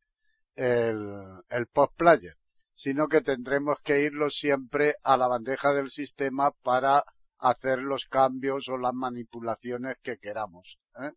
[0.54, 1.14] el,
[1.48, 2.36] el Pod Player,
[2.74, 7.04] sino que tendremos que irlo siempre a la bandeja del sistema para
[7.38, 10.78] hacer los cambios o las manipulaciones que queramos.
[11.00, 11.12] ¿eh?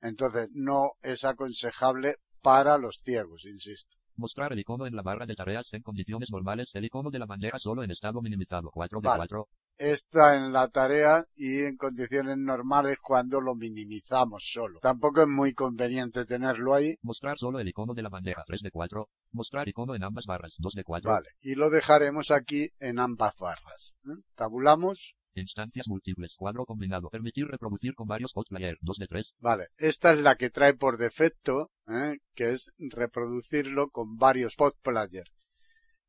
[0.00, 3.96] Entonces no es aconsejable para los ciegos, insisto.
[4.16, 6.68] Mostrar el icono en la barra de tareas en condiciones normales.
[6.72, 8.70] El icono de la bandeja solo en estado minimizado.
[8.72, 9.18] 4 de Vale.
[9.18, 9.48] 4.
[9.78, 14.80] Está en la tarea y en condiciones normales cuando lo minimizamos solo.
[14.80, 16.96] Tampoco es muy conveniente tenerlo ahí.
[17.02, 18.42] Mostrar solo el icono de la bandeja.
[18.46, 19.06] 3 de 4.
[19.32, 20.52] Mostrar icono en ambas barras.
[20.58, 21.10] 2 de 4.
[21.10, 21.28] Vale.
[21.42, 23.96] Y lo dejaremos aquí en ambas barras.
[24.06, 24.22] ¿eh?
[24.34, 25.14] Tabulamos.
[25.40, 26.34] Instancias múltiples.
[26.36, 27.08] Cuadro combinado.
[27.10, 28.76] Permitir reproducir con varios player.
[28.80, 29.26] 2 de 3.
[29.38, 29.68] Vale.
[29.76, 32.18] Esta es la que trae por defecto, ¿eh?
[32.34, 35.26] que es reproducirlo con varios pod player.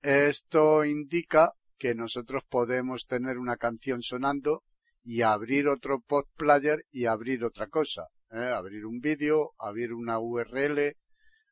[0.02, 4.64] Esto indica que nosotros podemos tener una canción sonando
[5.04, 8.08] y abrir otro pod player y abrir otra cosa.
[8.32, 8.52] ¿eh?
[8.54, 10.96] Abrir un vídeo, abrir una URL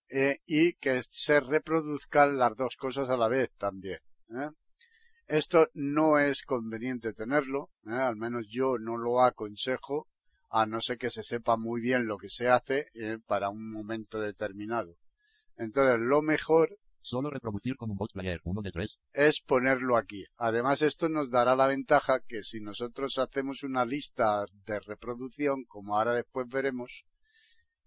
[0.10, 4.00] eh, y que se reproduzcan las dos cosas a la vez también.
[5.28, 7.94] Esto no es conveniente tenerlo, ¿eh?
[7.94, 10.08] al menos yo no lo aconsejo,
[10.50, 13.72] a no ser que se sepa muy bien lo que se hace eh, para un
[13.72, 14.96] momento determinado.
[15.58, 18.42] Entonces, lo mejor Solo reproducir con un post player.
[18.44, 18.90] 1 de 3.
[19.14, 20.26] es ponerlo aquí.
[20.38, 25.96] Además, esto nos dará la ventaja que si nosotros hacemos una lista de reproducción, como
[25.96, 27.06] ahora después veremos,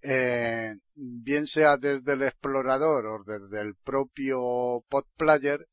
[0.02, 5.66] eh, bien sea desde el explorador o desde el propio pod player,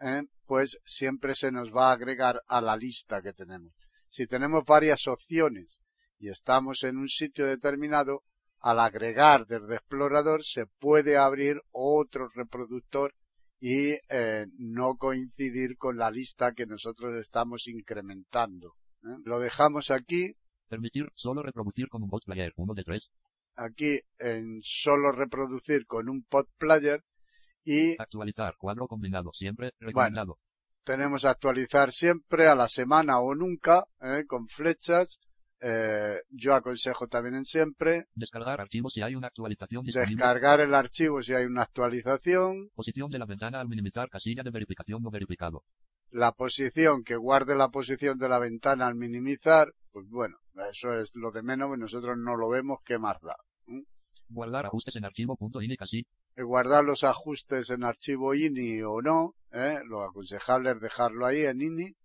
[0.00, 3.74] eh, pues siempre se nos va a agregar a la lista que tenemos.
[4.08, 5.78] Si tenemos varias opciones
[6.18, 8.22] y estamos en un sitio determinado,
[8.60, 13.14] al agregar desde explorador se puede abrir otro reproductor
[13.60, 18.74] y eh, no coincidir con la lista que nosotros estamos incrementando.
[19.04, 19.18] ¿eh?
[19.24, 20.32] Lo dejamos aquí,
[20.68, 22.52] Permitir solo reproducir con un post player.
[22.56, 23.02] 1 de 3.
[23.56, 27.02] aquí en solo reproducir con un pod player
[27.68, 28.54] y Actualizar.
[28.56, 29.30] Cuadro combinado.
[29.34, 29.72] Siempre.
[29.78, 30.38] Recomendado.
[30.84, 34.24] tenemos actualizar siempre a la semana o nunca ¿eh?
[34.26, 35.18] con flechas.
[35.60, 40.14] Eh, yo aconsejo también en siempre Descargar archivos si hay una actualización disponible.
[40.14, 44.50] descargar el archivo si hay una actualización, Posición de la ventana al minimizar casilla de
[44.52, 45.64] verificación no verificado.
[46.12, 50.36] la posición que guarde la posición de la ventana al minimizar, pues bueno,
[50.70, 53.34] eso es lo de menos, nosotros no lo vemos, ¿qué más da?
[54.30, 56.06] Guardar ajustes en archivo.ini casi.
[56.38, 59.80] Eh, Guardar los ajustes en archivo INI o no, ¿eh?
[59.84, 61.96] lo aconsejable es dejarlo ahí en INI.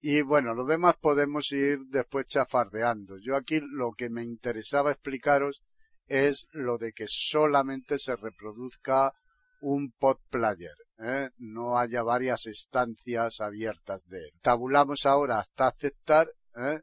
[0.00, 3.16] Y bueno, lo demás podemos ir después chafardeando.
[3.18, 5.62] Yo aquí lo que me interesaba explicaros
[6.06, 9.12] es lo de que solamente se reproduzca
[9.60, 11.30] un pod player, ¿eh?
[11.38, 14.32] no haya varias estancias abiertas de él.
[14.42, 16.80] Tabulamos ahora hasta aceptar, ¿eh?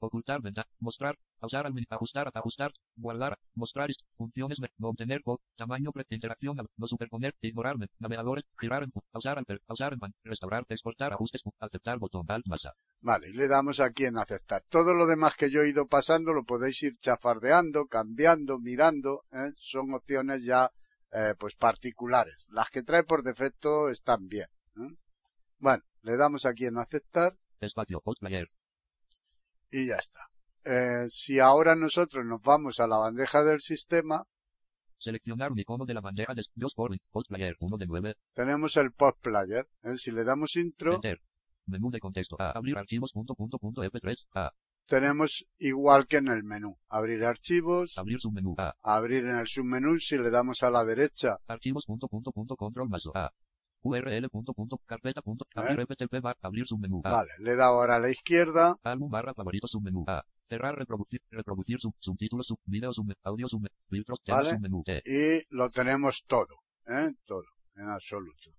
[0.00, 0.40] Ocultar.
[0.80, 1.16] Mostrar.
[1.38, 2.30] Pausar ajustar.
[2.34, 2.72] Ajustar.
[2.96, 3.38] Guardar.
[3.54, 3.88] Mostrar.
[4.16, 4.58] Funciones.
[4.78, 5.22] No obtener.
[5.22, 5.90] pod, Tamaño.
[6.10, 6.56] Interacción.
[6.76, 7.34] No superponer.
[7.40, 7.78] Ignorar.
[7.78, 8.44] me- Navegadores.
[8.58, 8.86] Girar.
[9.12, 9.42] Pausar.
[9.66, 9.96] Pausar.
[10.24, 10.64] Restaurar.
[10.68, 11.12] Exportar.
[11.12, 11.42] Ajustes.
[11.60, 11.98] Aceptar.
[11.98, 12.24] Botón.
[12.28, 12.46] Alt.
[12.46, 12.72] Masa.
[13.00, 14.64] Vale, y le damos aquí en aceptar.
[14.68, 19.52] Todo lo demás que yo he ido pasando lo podéis ir chafardeando, cambiando, mirando, ¿eh?
[19.56, 20.72] son opciones ya
[21.12, 22.46] eh, pues particulares.
[22.50, 24.48] Las que trae por defecto están bien.
[24.76, 24.96] ¿eh?
[25.58, 28.02] Bueno, le damos aquí en aceptar Espacio.
[28.18, 28.48] Player.
[29.70, 30.20] y ya está.
[30.70, 34.24] Eh, si ahora nosotros nos vamos a la bandeja del sistema,
[34.98, 38.14] Seleccionar un icono de la bandeja de Dios por Post Player 1 de 9.
[38.34, 39.66] Tenemos el post player.
[39.84, 39.96] ¿eh?
[39.96, 41.20] Si le damos intro, Enter.
[41.66, 42.36] Menú de contexto.
[42.38, 42.50] A.
[42.50, 43.12] Abrir archivos.
[43.12, 44.16] Punto, punto, punto, F3.
[44.34, 44.50] A.
[44.86, 46.76] tenemos igual que en el menú.
[46.88, 48.56] Abrir archivos, Abrir submenú.
[48.58, 48.74] A.
[48.82, 49.96] abrir en el submenú.
[49.98, 51.84] Si le damos a la derecha, Archivos.
[51.86, 53.04] Punto, punto, punto, control más.
[53.14, 53.30] A.
[53.82, 54.28] URL.
[54.28, 55.22] Punto, punto, carpeta.
[55.22, 55.60] Punto, ¿Eh?
[55.60, 56.36] abrir FTP bar.
[56.42, 57.00] Abrir submenú.
[57.04, 57.10] A.
[57.10, 60.04] vale, le he dado ahora a la izquierda, Álbum barra favorito submenú.
[60.08, 60.24] A.
[60.48, 61.20] Cerrar reproducir.
[61.30, 64.52] Reproducir sub, subtítulos sub, video sub, audio sub, filtros, Vale.
[64.54, 64.82] submenú.
[64.82, 65.02] T.
[65.04, 66.56] y lo tenemos todo,
[66.86, 67.12] ¿eh?
[67.26, 67.44] todo,
[67.76, 68.50] en absoluto.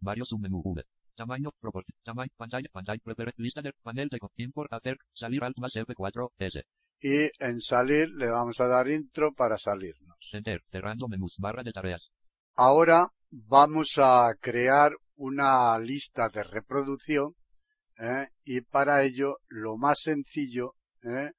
[0.00, 0.84] Varios submenú V.
[1.14, 5.72] Tamaño, proporción, tamaño, pantalla, pantalla, prefer, lista de panel de import, hacer, salir alt más
[5.72, 6.64] F4, S.
[7.00, 10.16] Y en salir le vamos a dar intro para salirnos.
[10.32, 12.10] Enter, cerrando menús, barra de tareas.
[12.54, 17.34] Ahora vamos a crear una lista de reproducción
[17.98, 18.28] ¿eh?
[18.44, 21.32] y para ello lo más sencillo ¿eh?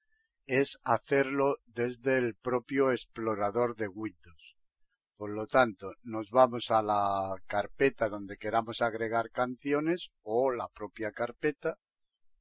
[0.46, 4.56] es hacerlo desde el propio explorador de Windows.
[5.16, 11.12] Por lo tanto, nos vamos a la carpeta donde queramos agregar canciones o la propia
[11.12, 11.78] carpeta,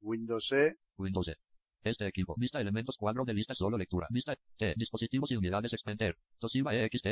[0.00, 1.36] Windows E, Windows E.
[1.84, 2.34] Este equipo.
[2.38, 4.06] Vista elementos cuadro de lista solo lectura.
[4.10, 4.74] Vista T.
[4.76, 6.16] Dispositivos y unidades extender.
[6.38, 7.06] Toshiba EXT.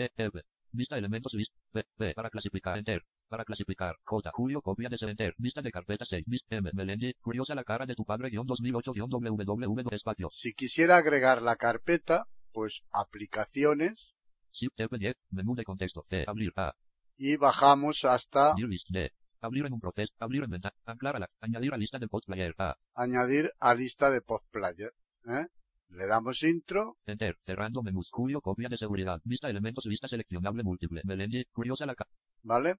[0.73, 1.85] Vista elementos list P.
[1.97, 2.15] P.
[2.15, 2.79] Para clasificar.
[2.79, 3.05] Enter.
[3.31, 3.95] Para clasificar.
[4.03, 4.29] J.
[4.33, 5.35] Julio copia de ser enter.
[5.39, 6.25] Vista de carpeta 6.
[6.27, 6.69] Vist M.
[6.75, 7.15] Melendi.
[7.21, 10.27] Curiosa la cara de tu padre guion 2008 guion www espacio.
[10.31, 14.17] Si quisiera agregar la carpeta, pues aplicaciones
[14.53, 15.15] Shift F10.
[15.31, 16.05] Menú de contexto.
[16.09, 16.25] T.
[16.27, 16.75] Abrir A.
[17.17, 18.53] y bajamos hasta
[18.89, 19.13] D.
[19.41, 20.13] Abrir en un proceso.
[20.19, 20.75] Abrir en ventana.
[20.85, 21.31] Anclar a la.
[21.41, 22.75] Añadir a lista de post player A.
[22.97, 24.93] añadir a lista de post player.
[25.29, 25.47] ¿eh?
[25.91, 27.37] Le damos intro, Enter.
[27.47, 28.09] Cerrando menús.
[28.11, 29.21] Julio copia de seguridad.
[29.23, 31.03] Vista elementos lista seleccionable múltiple.
[31.05, 31.45] Melendi.
[31.53, 32.11] Curiosa la cara.
[32.43, 32.77] ¿vale?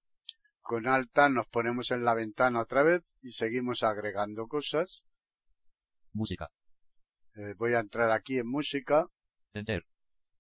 [0.62, 5.06] Con alta nos ponemos en la ventana otra vez y seguimos agregando cosas.
[6.14, 6.50] Música.
[7.36, 9.08] Eh, voy a entrar aquí en música,
[9.54, 9.86] Enter.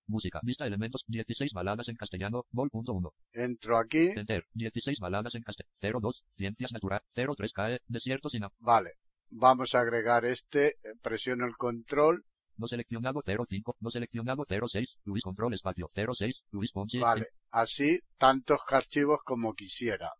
[0.07, 0.39] Música.
[0.43, 1.03] Vista elementos.
[1.07, 2.45] 16 baladas en castellano.
[2.51, 3.11] Vol.1.
[3.33, 4.45] entro aquí, Enter.
[4.53, 5.99] 16 baladas en castellano.
[6.01, 6.23] 02.
[6.37, 7.01] Ciencias natural.
[7.13, 7.79] 03 CAE.
[7.87, 8.93] Desierto sin vale.
[9.29, 12.25] Vamos a agregar este, eh, presiono el control,
[12.61, 13.75] No seleccionado 05.
[13.79, 14.87] No seleccionado 06.
[15.05, 15.89] Luis Control Espacio.
[15.95, 16.43] 06.
[16.51, 16.99] Luis Ponchi.
[16.99, 17.29] vale.
[17.49, 20.11] Así, tantos archivos como quisiera.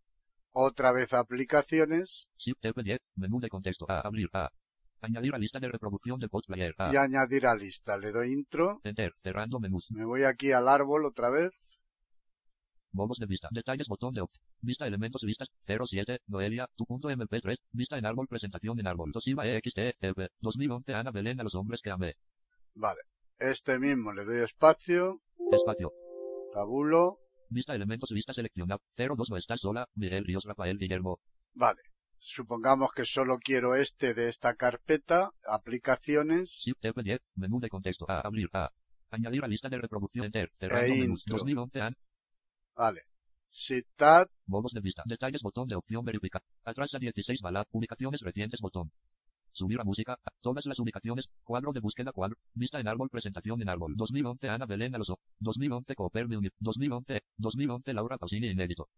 [0.50, 2.98] Otra vez aplicaciones Shift F10.
[3.14, 3.86] Menú de contexto.
[3.88, 4.00] A.
[4.00, 4.50] Abrir A.
[5.02, 6.92] Añadir a lista de reproducción de post player A.
[6.92, 7.96] y añadir a lista.
[7.96, 9.14] Le doy intro, Enter.
[9.22, 9.86] Cerrando menús.
[9.90, 11.52] me voy aquí al árbol otra vez,
[12.92, 13.48] Modos de vista.
[13.52, 14.34] Detalles botón de opt.
[14.60, 15.48] Vista elementos vistas.
[15.66, 16.20] 07.
[16.26, 16.68] Noelia.
[16.76, 17.56] Tu punto MP3.
[17.70, 18.26] Vista en árbol.
[18.28, 19.12] Presentación en árbol.
[19.12, 20.28] Toshiba EXT F.
[20.40, 22.16] 2011 Ana Belén a los hombres que amé.
[22.74, 23.00] Vale.
[23.38, 25.92] Este mismo le doy espacio, Espacio.
[26.52, 28.78] tabulo, Vista elementos vista seleccionar.
[28.96, 29.86] 02 no estás sola.
[29.94, 31.18] Miguel Ríos Rafael Guillermo.
[31.54, 31.82] Vale.
[32.18, 37.18] Supongamos que solo quiero este de esta carpeta, aplicaciones, Shift F10.
[37.34, 38.06] Menú de contexto.
[38.08, 38.20] A.
[38.20, 38.70] Abrir A.
[39.10, 40.50] Añadir a lista de reproducción enter.
[40.58, 41.20] Cerrando E menús.
[41.26, 41.38] intro.
[41.38, 41.94] 2011 an.
[42.74, 43.00] vale.
[43.44, 45.02] Citat, Modos de vista.
[45.04, 46.42] Detalles botón de opción verificar.
[46.64, 47.66] Atrás a 16 balad.
[47.72, 48.90] Ubicaciones recientes botón.
[49.52, 50.18] Subir a música.
[50.40, 51.26] Todas las ubicaciones.
[51.44, 52.36] Cuadro de búsqueda cuadro.
[52.54, 53.08] Vista en árbol.
[53.10, 53.94] Presentación en árbol.
[53.96, 56.52] 2011 Ana Belén a los 2011 Cooper Munich.
[56.60, 57.20] 2011.
[57.36, 58.88] 2011 Laura Pausini inédito.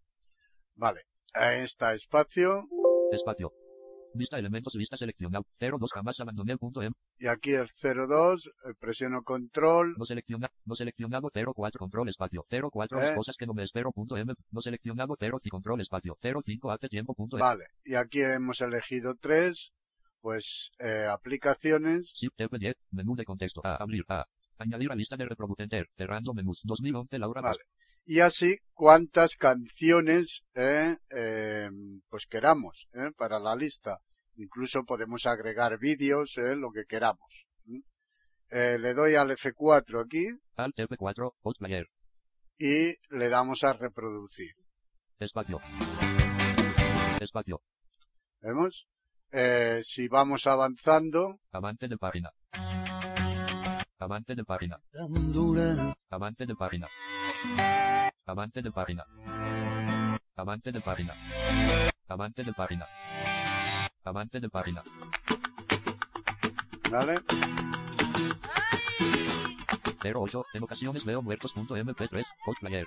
[0.74, 1.02] vale.
[1.36, 2.68] Ahí está espacio,
[3.10, 3.52] Espacio.
[4.16, 5.42] Vista elementos vista seleccionar.
[5.58, 6.94] 02 jamás abandoné el punto M.
[7.18, 13.02] y aquí el 02, eh, presiono control, No selecciona, no seleccionado 04 control espacio 04
[13.02, 13.14] ¿Eh?
[13.16, 16.88] cosas que no me espero punto M, no seleccionado 0 y control espacio 05 hace
[16.88, 17.44] tiempo punto M.
[17.44, 17.64] vale.
[17.84, 19.72] Y aquí hemos elegido tres,
[20.24, 24.24] pues, eh, aplicaciones, Shift F10, menú de contexto, a abrir, a
[24.56, 27.60] añadir a lista de reproducción, cerrando menús, 2011 Laura Vale.
[28.06, 31.68] y así cuantas canciones, eh, eh,
[32.08, 33.98] pues queramos, eh, para la lista.
[34.36, 37.46] Incluso podemos agregar vídeos, eh, lo que queramos.
[37.66, 37.82] ¿m?
[38.48, 41.86] Eh, le doy al F4 aquí Alt F4, post player,
[42.58, 44.54] y le damos a reproducir.
[45.18, 45.60] espacio,
[47.20, 47.60] espacio,
[48.40, 48.86] ¿Vemos?
[49.36, 52.30] Eh, si vamos avanzando, avante de página,
[53.98, 54.78] avante de página,
[56.08, 56.86] avante de página,
[58.24, 59.04] avante de página,
[60.46, 61.14] avante de página,
[62.06, 62.86] avante de página,
[64.04, 64.82] avante de página,
[66.92, 67.20] ¿vale?
[70.04, 72.86] 08, en ocasiones veo muertos.mp3, post player,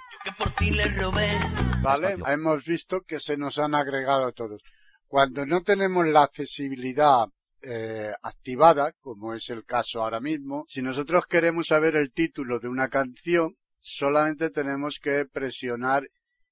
[1.81, 2.07] ¿Vale?
[2.07, 2.33] Espacio.
[2.33, 4.61] Hemos visto que se nos han agregado todos.
[5.07, 7.27] Cuando no tenemos la accesibilidad
[7.61, 12.67] eh, activada, como es el caso ahora mismo, si nosotros queremos saber el título de
[12.67, 16.07] una canción, solamente tenemos que presionar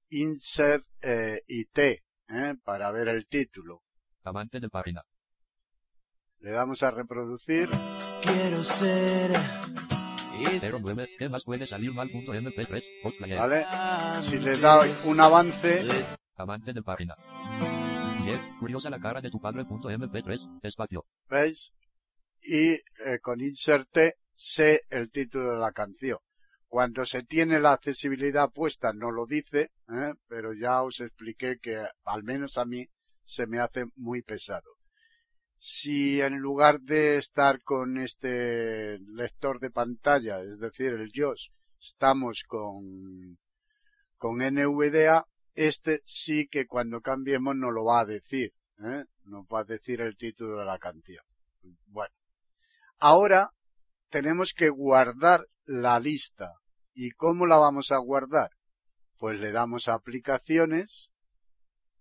[0.09, 2.55] Insert eh, IT ¿eh?
[2.63, 3.81] para ver el título.
[4.23, 5.03] avante de página,
[6.39, 7.69] Le damos a reproducir.
[8.21, 9.31] Quiero ser
[10.35, 11.09] 09.
[11.17, 12.09] ¿Qué más puede salir mal?
[12.09, 12.83] Punto MP3.
[13.03, 13.37] Post player.
[13.37, 13.65] ¿vale?
[14.21, 15.85] Si le doy un avance,
[16.37, 17.15] Avance de página.
[18.25, 18.39] 10.
[18.59, 19.65] Curiosa la cara de tu padre.
[19.65, 20.59] Punto MP3.
[20.63, 21.05] Espacio.
[21.29, 21.71] ¿veis?
[22.41, 26.17] Y eh, con insert T sé el título de la canción.
[26.67, 30.13] Cuando se tiene la accesibilidad puesta no lo dice, ¿eh?
[30.27, 32.87] pero ya os expliqué que al menos a mí
[33.23, 34.71] se me hace muy pesado.
[35.57, 42.43] Si en lugar de estar con este lector de pantalla, es decir, el JOS, estamos
[42.47, 43.37] con,
[44.17, 48.51] con NVDA, este sí que cuando cambiemos nos lo va a decir,
[48.83, 49.05] ¿eh?
[49.23, 51.23] nos va a decir el título de la canción.
[51.87, 52.13] Bueno,
[52.99, 53.49] ahora
[54.09, 56.51] tenemos que guardar la lista.
[56.93, 58.51] ¿Y cómo la vamos a guardar?
[59.17, 61.11] Pues le damos a aplicaciones,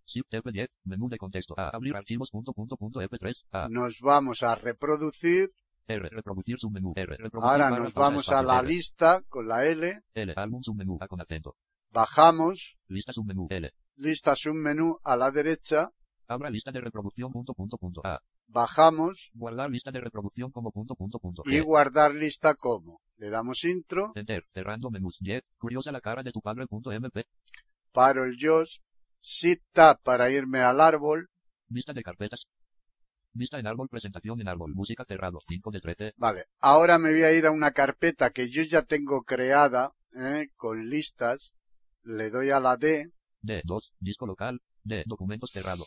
[0.07, 0.69] Shift F10.
[0.85, 1.55] Menú de contexto.
[1.57, 1.71] A.
[1.71, 2.31] Abrir archivos.
[2.31, 3.35] Punto punto punto F3.
[3.53, 3.69] A.
[3.69, 5.51] nos vamos a reproducir,
[5.87, 6.09] R.
[6.09, 6.93] Reproducir submenú.
[6.95, 7.17] R.
[7.17, 8.69] Reproducir ahora nos vamos a la R.
[8.69, 10.33] lista con la L, L.
[10.37, 10.99] Álbum submenú.
[11.01, 11.57] A con acento.
[11.95, 13.47] Bajamos, Lista submenú.
[13.51, 13.71] L.
[13.97, 15.91] lista submenú a la derecha,
[16.27, 17.31] Abra lista de reproducción.
[17.33, 18.19] Punto punto punto A.
[18.49, 21.43] bajamos Guardar lista de reproducción como punto punto punto.
[21.47, 21.63] y G.
[21.65, 23.01] guardar lista como.
[23.17, 24.43] Le damos intro, Enter.
[24.53, 25.17] Cerrando menús.
[25.21, 25.43] 10.
[25.59, 26.67] Curiosa la cara de tu padre.
[26.67, 27.27] Punto MP.
[27.93, 28.81] paro el JOS,
[29.73, 31.29] Tab para irme al árbol,
[31.69, 32.41] Vista de carpetas.
[33.33, 33.89] Vista en árbol.
[33.89, 34.75] Presentación en árbol.
[34.75, 35.39] Música cerrado.
[35.47, 36.13] 5 de 13.
[36.17, 40.49] Vale, ahora me voy a ir a una carpeta que yo ya tengo creada ¿eh?
[40.57, 41.55] con listas.
[42.05, 43.63] Le doy a la D, D.
[43.65, 43.93] 2.
[43.99, 44.61] Disco local.
[44.83, 45.05] D.
[45.07, 45.85] Documentos cerrado.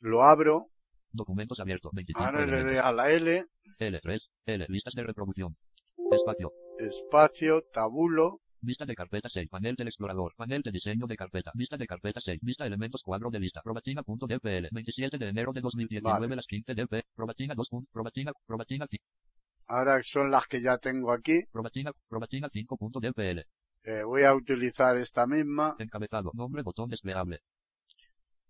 [0.00, 0.66] lo abro,
[1.12, 1.92] Documentos abiertos.
[1.94, 3.44] 25 ahora le doy a la L,
[3.78, 4.20] L3.
[4.46, 4.66] L.
[4.68, 5.56] Listas de reproducción.
[6.12, 6.52] Espacio.
[6.78, 9.48] espacio, tabulo, Vista de carpeta 6.
[9.48, 10.34] Panel del explorador.
[10.36, 11.50] Panel de diseño de carpeta.
[11.54, 12.40] Vista de carpeta 6.
[12.42, 13.62] Vista elementos cuadro de lista.
[13.62, 14.68] Probatina.dpl.
[14.70, 16.36] 27 de enero de 2019 Vale.
[16.36, 17.04] las 15 dp.
[17.14, 17.68] Probatina 2.
[17.90, 18.32] Probatina.
[18.46, 18.86] Probatina.
[19.66, 21.42] ahora son las que ya tengo aquí.
[21.50, 21.92] Probatina.
[22.08, 23.46] Probatina 5.dpl.
[23.82, 26.30] Eh, voy a utilizar esta misma, Encabezado.
[26.34, 26.62] Nombre.
[26.62, 27.40] Botón desplegable.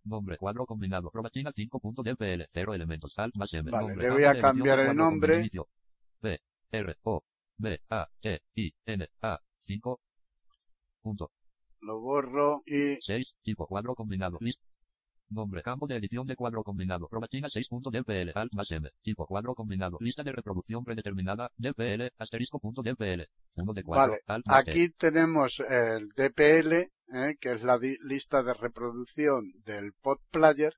[0.05, 0.37] Nombre.
[0.39, 1.11] Cuadro combinado.
[1.11, 2.49] Probatina 5.dpl.
[2.53, 3.13] 0 elementos.
[3.17, 3.71] Alt más M.
[3.71, 5.51] Vale, nombre, le voy a edición cambiar de el nombre.
[6.21, 6.41] P.
[6.73, 6.97] R.
[7.05, 7.23] O.
[7.59, 7.81] B.
[7.91, 8.09] A.
[8.23, 8.41] E.
[8.55, 8.73] I.
[8.87, 9.09] N.
[9.23, 9.39] A.
[9.67, 10.01] 5.
[11.03, 11.31] Punto.
[11.81, 13.35] lo borro y 6.
[13.43, 14.39] Tipo cuadro combinado.
[14.41, 14.61] List.
[15.31, 15.63] Nombre.
[15.63, 17.09] Campo de edición de cuadro combinado.
[17.09, 18.33] Probatina 6.dpl.
[18.35, 18.91] Alt más M.
[19.03, 19.97] Tipo cuadro combinado.
[20.01, 21.51] Lista de reproducción predeterminada.
[21.57, 22.11] DPL.
[22.19, 23.23] Asterisco.dpl.
[23.57, 23.85] 1 de 4.
[23.87, 24.53] Vale, Alt T.
[24.53, 27.37] aquí tenemos el DPL, ¿eh?
[27.41, 30.73] que es la lista de reproducción del pod player,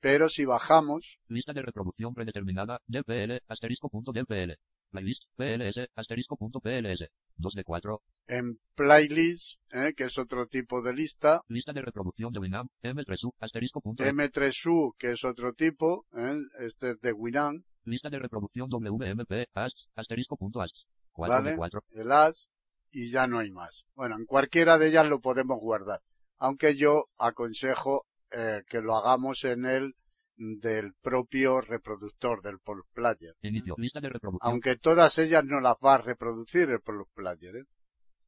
[0.00, 2.80] pero si bajamos, Lista de reproducción predeterminada.
[2.86, 3.42] DPL.
[3.48, 4.54] Asterisco.dpl.
[4.90, 5.22] Playlist.
[5.36, 5.88] PLS.
[5.94, 7.08] Asterisco.pls.
[7.36, 8.02] 2 de 4.
[8.26, 9.94] en playlist, ¿eh?
[9.96, 12.70] que es otro tipo de lista, Lista de reproducción de Winamp.
[12.82, 13.32] M3U.
[13.40, 14.02] Asterisco.dpl.
[14.02, 16.36] M3U, que es otro tipo, ¿eh?
[16.58, 19.48] este es de Winamp, Lista de reproducción WMP.
[19.54, 19.72] AS.
[19.94, 20.72] Asterisco.AS.
[21.12, 21.50] 4 ¿vale?
[21.50, 21.84] de 4.
[21.92, 22.48] El AS,
[22.92, 23.84] y ya no hay más.
[23.94, 26.00] Bueno, en cualquiera de ellas lo podemos guardar,
[26.38, 29.94] aunque yo aconsejo eh, que lo hagamos en el
[30.40, 33.34] del propio reproductor del pod player.
[33.42, 33.74] Inicio.
[33.76, 34.50] Lista de reproducción.
[34.50, 37.64] Aunque todas ellas no las va a reproducir el pod player, ¿eh?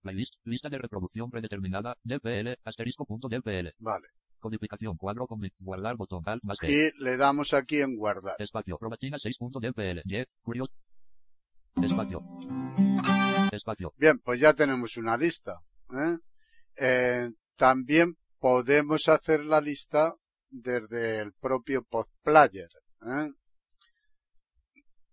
[0.03, 0.35] Playlist.
[0.45, 1.97] Lista de reproducción predeterminada.
[2.05, 2.59] DPL.
[2.65, 3.75] Asterisco.dpl.
[3.79, 4.09] Vale.
[4.41, 4.97] Codificación.
[4.97, 6.23] Cuadro con guardar botón.
[6.27, 6.59] Alt más.
[6.63, 8.35] Y le damos aquí en guardar.
[8.39, 8.77] Espacio.
[8.77, 10.03] Probatina 6.dpl.
[10.05, 10.27] 10.
[10.43, 10.73] Curioso.
[11.83, 12.23] Espacio.
[13.53, 13.95] Espacio.
[13.97, 15.61] Bien, pues ya tenemos una lista.
[15.95, 16.19] ¿eh?
[16.77, 20.15] Eh, también podemos hacer la lista
[20.53, 22.69] desde el propio postplayer.
[23.03, 23.33] ¿eh?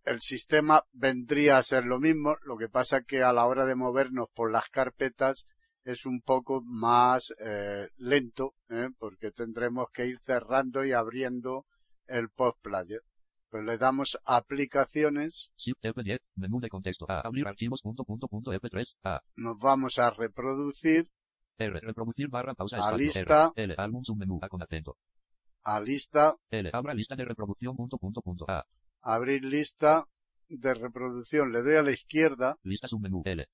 [0.03, 3.75] El sistema vendría a ser lo mismo, lo que pasa que a la hora de
[3.75, 5.45] movernos por las carpetas
[5.83, 8.89] es un poco más eh, lento, ¿eh?
[8.97, 11.65] porque tendremos que ir cerrando y abriendo
[12.05, 13.01] el postplayer.
[13.49, 16.19] Pues le damos aplicaciones, Shift F10.
[16.35, 17.05] Menú de contexto.
[17.09, 17.21] A.
[17.21, 17.81] Abrir archivos.
[17.81, 18.85] Punto, punto, punto, F3.
[19.03, 19.21] A.
[19.35, 21.09] nos vamos a reproducir,
[21.57, 21.79] R.
[21.81, 22.77] Reproducir barra pausa.
[22.77, 22.97] A Espacio.
[22.97, 23.51] lista.
[23.55, 23.63] R.
[23.63, 23.75] L.
[23.77, 24.39] Álbum submenú.
[24.41, 24.97] A con acento.
[25.63, 26.69] A lista, L.
[26.73, 27.75] Abra lista de reproducción.
[27.75, 28.45] Punto, punto, punto.
[28.47, 28.65] A.
[29.01, 30.05] abrir lista
[30.47, 31.51] de reproducción.
[31.51, 33.21] Le doy a la izquierda Lista submenú.
[33.25, 33.47] L.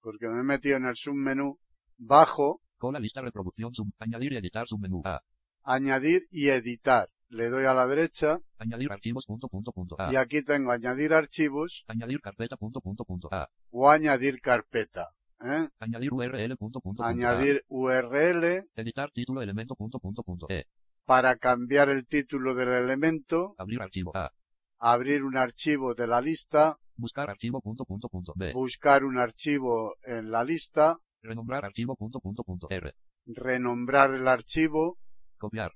[0.00, 1.58] porque me he metido en el submenú.
[1.96, 3.74] Bajo, Cola lista reproducción.
[3.74, 3.90] Sub.
[3.98, 5.02] Añadir y editar submenú.
[5.04, 5.20] A.
[5.64, 7.08] añadir y editar.
[7.30, 9.26] Le doy a la derecha Añadir archivos.
[9.26, 9.96] Punto, punto, punto.
[9.98, 10.12] A.
[10.12, 12.56] y aquí tengo añadir archivos Añadir carpeta.
[12.56, 13.28] Punto, punto, punto.
[13.32, 13.48] A.
[13.70, 15.10] o añadir carpeta.
[15.42, 15.68] ¿eh?
[15.78, 16.56] Añadir URL.
[16.56, 17.02] Punto, punto, punto.
[17.02, 17.08] A.
[17.08, 19.74] Añadir URL Editar título elemento.
[19.74, 20.46] Punto, punto, punto.
[20.48, 20.64] E.
[21.08, 23.54] para cambiar el título del elemento.
[23.56, 24.14] Abrir archivo.
[24.14, 24.30] A.
[24.78, 26.76] Abrir un archivo de la lista.
[26.96, 27.62] Buscar archivo.
[27.62, 28.34] Punto, punto, punto.
[28.36, 28.52] B.
[28.52, 30.98] Buscar un archivo en la lista.
[31.22, 31.96] Renombrar archivo.
[31.96, 32.66] Punto, punto, punto.
[32.68, 32.92] R.
[33.24, 34.98] Renombrar el archivo.
[35.38, 35.72] Copiar.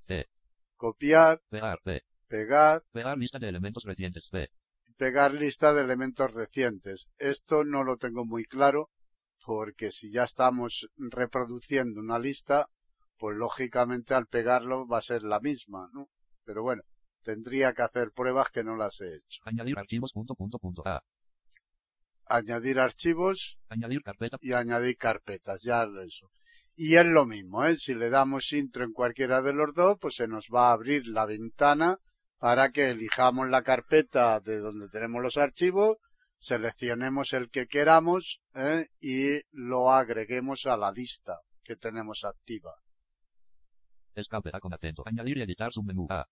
[1.49, 1.79] Pegar.
[1.83, 2.03] P.
[2.27, 2.83] Pegar.
[2.91, 4.29] Pegar lista de elementos recientes.
[4.31, 4.49] P.
[4.97, 7.07] pegar lista de elementos recientes.
[7.17, 8.91] Esto no lo tengo muy claro
[9.43, 12.67] porque si ya estamos reproduciendo una lista,
[13.23, 16.09] pues lógicamente al pegarlo va a ser la misma, ¿no?
[16.43, 16.83] Pero bueno,
[17.21, 19.41] tendría que hacer pruebas que no las he hecho.
[19.45, 21.01] Añadir archivos punto punto punto A.
[22.25, 24.37] Añadir archivos Añadir carpeta.
[24.41, 26.31] y añadir carpetas, ya eso.
[26.75, 27.77] Y es lo mismo, ¿eh?
[27.77, 31.07] Si le damos intro en cualquiera de los dos, pues se nos va a abrir
[31.07, 31.99] la ventana
[32.39, 35.95] para que elijamos la carpeta de donde tenemos los archivos,
[36.39, 38.89] seleccionemos el que queramos ¿eh?
[38.99, 42.82] y lo agreguemos a la lista que tenemos activa.
[44.15, 45.03] Escape A con acento.
[45.05, 46.25] Añadir y editar submenú A.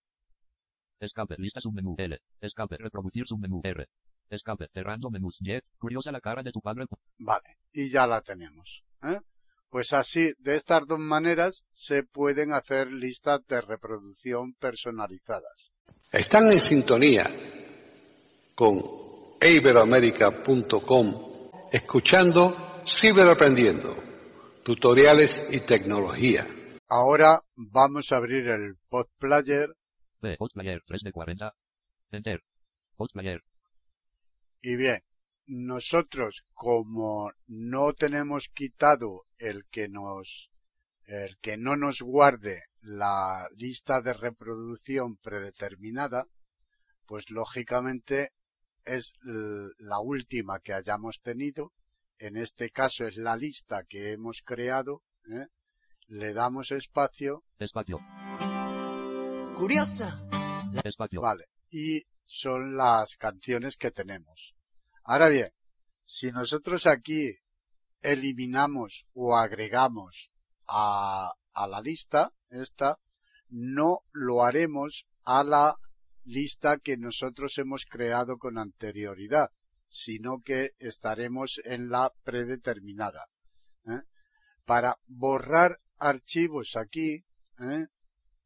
[1.00, 2.20] Escape lista submenú L.
[2.40, 3.88] Escape reproducir submenú R.
[4.30, 5.60] Escape cerrando menús Y.
[5.78, 6.86] Curiosa la cara de tu padre.
[7.18, 8.84] Vale, y ya la tenemos.
[9.04, 9.20] ¿eh?
[9.70, 15.72] Pues así, de estas dos maneras, se pueden hacer listas de reproducción personalizadas.
[16.12, 17.30] Están en sintonía
[18.54, 18.80] con
[19.42, 21.32] iberoamerica.com
[21.72, 23.96] escuchando Ciberaprendiendo,
[24.64, 26.48] tutoriales y tecnología.
[26.94, 28.78] Ahora vamos a abrir el
[30.20, 30.36] B.
[30.38, 31.56] Host player 3 de 40.
[32.12, 32.44] Enter.
[32.98, 33.42] Host player.
[34.62, 35.02] y bien,
[35.46, 40.52] nosotros como no tenemos quitado el que nos,
[41.06, 46.28] el que no nos guarde la lista de reproducción predeterminada,
[47.06, 48.34] pues lógicamente
[48.84, 51.72] es la última que hayamos tenido.
[52.18, 55.04] En este caso es la lista que hemos creado.
[55.32, 55.48] ¿eh?
[56.14, 57.98] Le damos espacio, Espacio.
[59.56, 60.20] Curiosa.
[60.84, 61.22] Espacio.
[61.22, 64.54] vale, y son las canciones que tenemos.
[65.06, 65.52] Ahora bien,
[66.04, 67.38] si nosotros aquí
[68.02, 70.32] eliminamos o agregamos
[70.68, 73.00] a, a la lista, esta,
[73.48, 75.78] no lo haremos a la
[76.26, 79.50] lista que nosotros hemos creado con anterioridad,
[79.88, 83.28] sino que estaremos en la predeterminada.
[83.86, 84.02] ¿eh?
[84.66, 87.24] Para borrar archivos aquí,
[87.60, 87.86] ¿eh?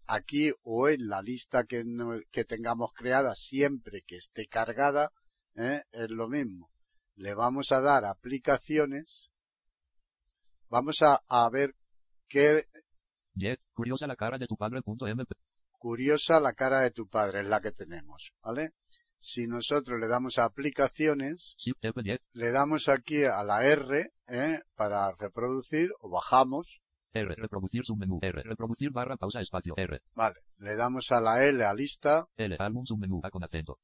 [0.08, 5.12] aquí o en la lista que, no- que tengamos creada siempre que esté cargada,
[5.56, 5.82] ¿eh?
[5.92, 6.70] es lo mismo.
[7.16, 9.32] Le vamos a dar aplicaciones.
[10.70, 11.76] Vamos a, a ver
[12.28, 12.68] qué.
[13.74, 14.80] Curiosa la cara de tu padre.
[14.86, 15.34] MP.
[15.78, 18.72] curiosa la cara de tu padre es la que tenemos, ¿vale?
[19.18, 22.20] Si nosotros le damos a aplicaciones, Shift F10.
[22.34, 24.60] le damos aquí a la R, ¿eh?
[24.76, 26.82] para reproducir o bajamos,
[27.16, 27.34] R.
[27.36, 28.44] Reproducir submenú R.
[28.44, 30.02] Reproducir barra pausa espacio R.
[30.14, 32.58] vale, le damos a la L a lista, L.
[32.60, 33.80] Álbum submenú A con acento.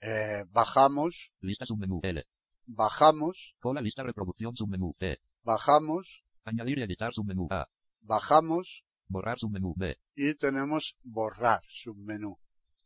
[0.00, 2.24] eh, bajamos, Lista submenú L.
[2.66, 5.18] bajamos, Cola lista reproducción submenú T.
[5.42, 7.68] bajamos, Añadir y editar submenú A.
[8.00, 9.98] bajamos Borrar submenú B.
[10.14, 12.38] y tenemos borrar submenú.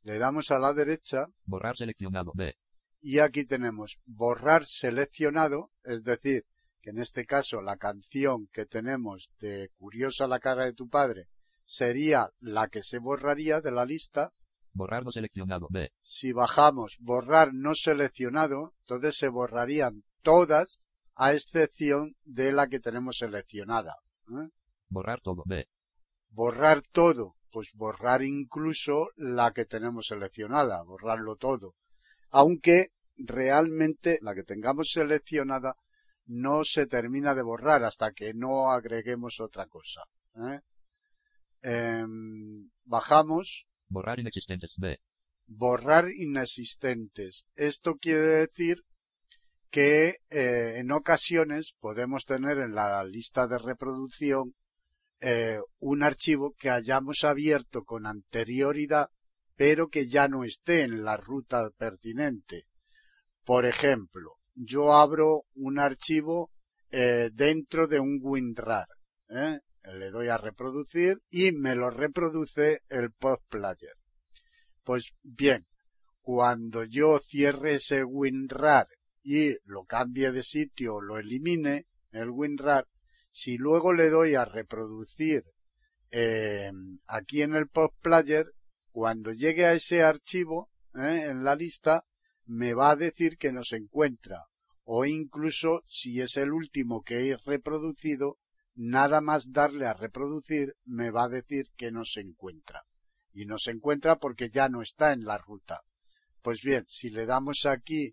[0.03, 2.57] Le damos a la derecha Borrar seleccionado B.
[3.01, 6.45] y aquí tenemos borrar seleccionado, es decir,
[6.85, 11.29] que en este caso la canción que tenemos de Curiosa la cara de tu padre
[11.65, 14.33] sería la que se borraría de la lista.
[14.75, 15.91] Borrar no seleccionado B.
[16.03, 20.79] Si bajamos borrar no seleccionado, entonces se borrarían todas
[21.15, 23.95] a excepción de la que tenemos seleccionada.
[24.29, 24.51] ¿eh?
[24.91, 25.67] Borrar todo B.
[26.29, 31.77] Borrar todo, pues borrar incluso la que tenemos seleccionada, borrarlo todo.
[32.29, 35.77] Aunque realmente la que tengamos seleccionada
[36.27, 40.03] no se termina de borrar hasta que no agreguemos otra cosa.
[40.37, 40.61] ¿eh?
[41.63, 44.99] Em, bajamos, Borrar inexistentes B.
[45.47, 47.45] borrar inexistentes.
[47.55, 48.83] Esto quiere decir
[49.71, 54.55] que eh, en ocasiones podemos tener en la lista de reproducción
[55.21, 59.09] eh, un archivo que hayamos abierto con anterioridad,
[59.57, 62.67] pero que ya no esté en la ruta pertinente.
[63.45, 66.51] Por ejemplo, yo abro un archivo
[66.91, 68.87] eh, dentro de un WinRAR.
[69.29, 69.61] ¿eh?
[69.85, 73.95] Le doy a reproducir y me lo reproduce el PostPlayer.
[74.83, 75.67] Pues bien,
[76.21, 78.89] cuando yo cierre ese WinRAR
[79.23, 82.87] y lo cambie de sitio lo elimine, el WinRAR,
[83.31, 85.45] si luego le doy a reproducir
[86.11, 86.71] eh,
[87.09, 88.47] aquí en el PostPlayer,
[88.93, 92.05] cuando llegue a ese archivo eh, en la lista,
[92.47, 94.45] me va a decir que no se encuentra.
[94.85, 98.37] O incluso, si es el último que he reproducido,
[98.75, 102.83] nada más darle a reproducir, me va a decir que no se encuentra.
[103.33, 105.81] Y no se encuentra porque ya no está en la ruta.
[106.43, 108.13] Pues bien, si le damos aquí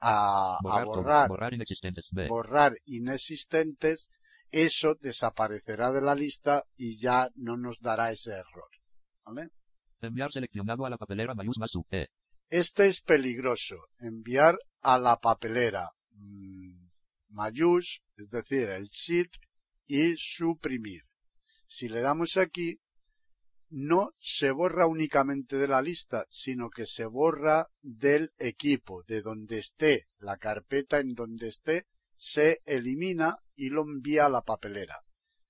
[0.00, 4.08] a, Borrar, borrar, Borrar inexistentes borrar inexistentes,
[4.52, 8.68] eso desaparecerá de la lista y ya no nos dará ese error.
[9.24, 9.48] ¿Vale?
[10.00, 12.06] Enviar seleccionado a la papelera mayús más U E.
[12.50, 13.76] Este es peligroso.
[13.98, 16.88] Enviar a la papelera mm,
[17.30, 19.26] mayús, es decir, el SID
[19.86, 21.02] y suprimir.
[21.66, 22.78] Si le damos aquí,
[23.68, 29.58] no se borra únicamente de la lista, sino que se borra del equipo, de donde
[29.58, 35.02] esté, la carpeta en donde esté, se elimina y lo envía a la papelera.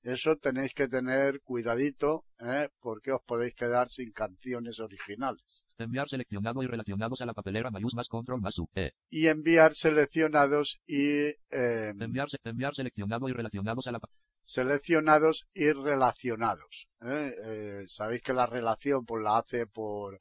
[0.06, 2.68] Eso tenéis que tener cuidadito, ¿eh?
[2.78, 5.66] porque os podéis quedar sin canciones originales.
[5.78, 8.68] Enviar seleccionado y relacionados a la papelera mayús más control más U.
[8.76, 8.92] E.
[9.10, 14.00] Y enviar seleccionados y eh, Enviar, enviar seleccionado y relacionados a la
[14.44, 16.86] seleccionados y relacionados.
[17.00, 17.34] ¿eh?
[17.44, 20.20] Eh, Sabéis que la relación pues la hace por,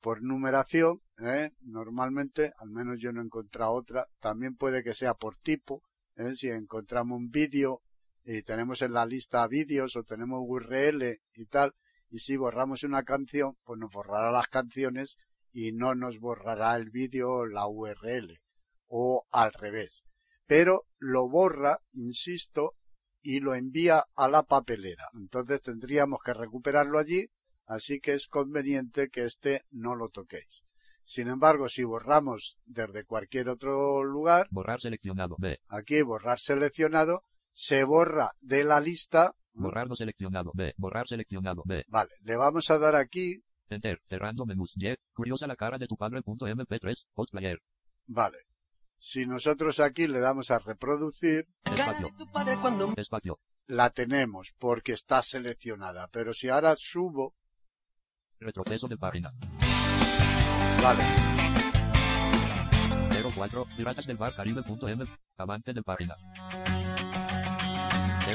[0.00, 1.52] por numeración, ¿eh?
[1.60, 5.84] normalmente, al menos yo no he encontrado otra, también puede que sea por tipo,
[6.16, 6.34] ¿eh?
[6.34, 7.82] si encontramos un vídeo
[8.24, 11.74] y tenemos en la lista vídeos o tenemos URL y tal,
[12.10, 15.16] y si borramos una canción, pues nos borrará las canciones
[15.52, 18.40] y no nos borrará el vídeo o la URL,
[18.86, 20.04] o al revés.
[20.46, 22.74] Pero lo borra, insisto,
[23.22, 25.08] y lo envía a la papelera.
[25.14, 27.28] Entonces tendríamos que recuperarlo allí,
[27.66, 30.64] así que es conveniente que este no lo toquéis.
[31.04, 35.58] Sin embargo, si borramos desde cualquier otro lugar, borrar seleccionado B.
[35.68, 39.34] aquí borrar seleccionado, se borra de la lista.
[39.54, 40.72] Borrar no seleccionado B.
[40.78, 41.84] Borrar seleccionado B.
[41.88, 44.00] Vale, le vamos a dar aquí, Enter.
[44.08, 44.72] Cerrando menús.
[44.76, 44.98] 10.
[45.14, 46.22] Curiosa la cara de tu padre.
[46.22, 46.94] punto MP3.
[47.14, 47.58] Post player.
[48.06, 48.38] vale.
[48.98, 52.08] Si nosotros aquí le damos a reproducir, Espacio.
[52.96, 53.40] Espacio.
[53.66, 56.06] la tenemos porque está seleccionada.
[56.12, 57.34] Pero si ahora subo,
[58.38, 59.32] Retroceso de página.
[60.82, 61.04] vale,
[63.34, 63.66] 04.
[63.76, 64.62] Piratas del Bar Caribe.
[64.62, 65.04] punto M.
[65.36, 66.14] Avante de página.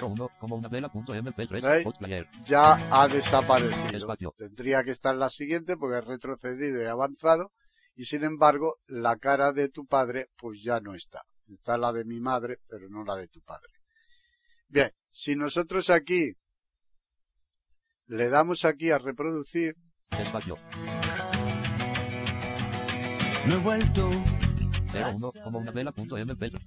[0.01, 0.29] 01.
[0.39, 0.89] Como una vela.
[0.89, 1.61] punto MP3.
[1.61, 1.83] ¿Veis?
[1.83, 2.27] Post player.
[2.43, 4.33] ya ha desaparecido.
[4.37, 7.51] Tendría que estar la siguiente porque he retrocedido y avanzado
[7.95, 11.23] y sin embargo la cara de tu padre pues ya no está.
[11.47, 13.71] Está la de mi madre pero no la de tu padre.
[14.69, 16.33] Bien, si nosotros aquí
[18.07, 19.75] le damos aquí a reproducir,
[20.11, 20.57] Espacio.
[23.45, 24.09] He vuelto.
[24.93, 25.31] 01.
[25.43, 25.91] Como una vela.
[25.91, 26.59] punto MP3.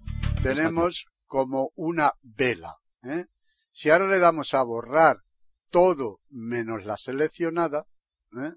[0.42, 2.76] tenemos como una vela.
[3.02, 3.26] ¿Eh?
[3.72, 5.16] Si ahora le damos a borrar
[5.70, 7.86] todo menos la seleccionada,
[8.36, 8.52] ¿eh?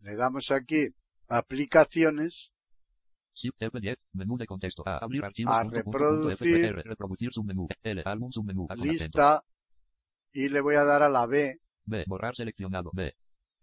[0.00, 0.88] le damos aquí
[1.28, 2.52] aplicaciones,
[3.40, 3.96] Shift F10.
[4.14, 4.82] Menú de contexto.
[4.86, 4.98] A.
[4.98, 6.74] Abrir punto, reproducir.
[6.74, 7.68] Reproducir submenú.
[7.82, 8.02] L.
[8.04, 8.64] Álbum submenú.
[8.64, 8.92] A con acento.
[8.92, 9.44] lista,
[10.32, 12.04] y le voy a dar a la B, B.
[12.06, 12.90] Borrar seleccionado.
[12.92, 13.14] B.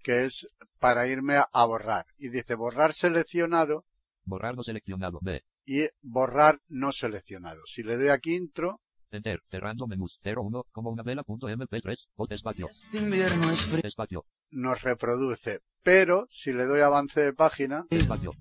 [0.02, 0.48] que es
[0.80, 2.06] para irme a, a borrar.
[2.18, 3.86] Y dice borrar seleccionado
[4.24, 5.20] Borrar no seleccionado.
[5.22, 5.44] B.
[5.66, 7.62] y borrar no seleccionado.
[7.66, 8.82] Si le doy aquí intro,
[9.12, 9.42] Enter.
[9.50, 10.20] Cerrando menús.
[10.24, 10.66] 01.
[10.72, 11.24] Como una vela.
[11.24, 11.98] punto MP3.
[12.16, 12.68] Post espacio.
[12.68, 13.82] Este invierno es frío.
[13.84, 14.26] Espacio.
[14.52, 15.62] nos reproduce.
[15.84, 18.32] Pero si le doy avance de página, Espacio.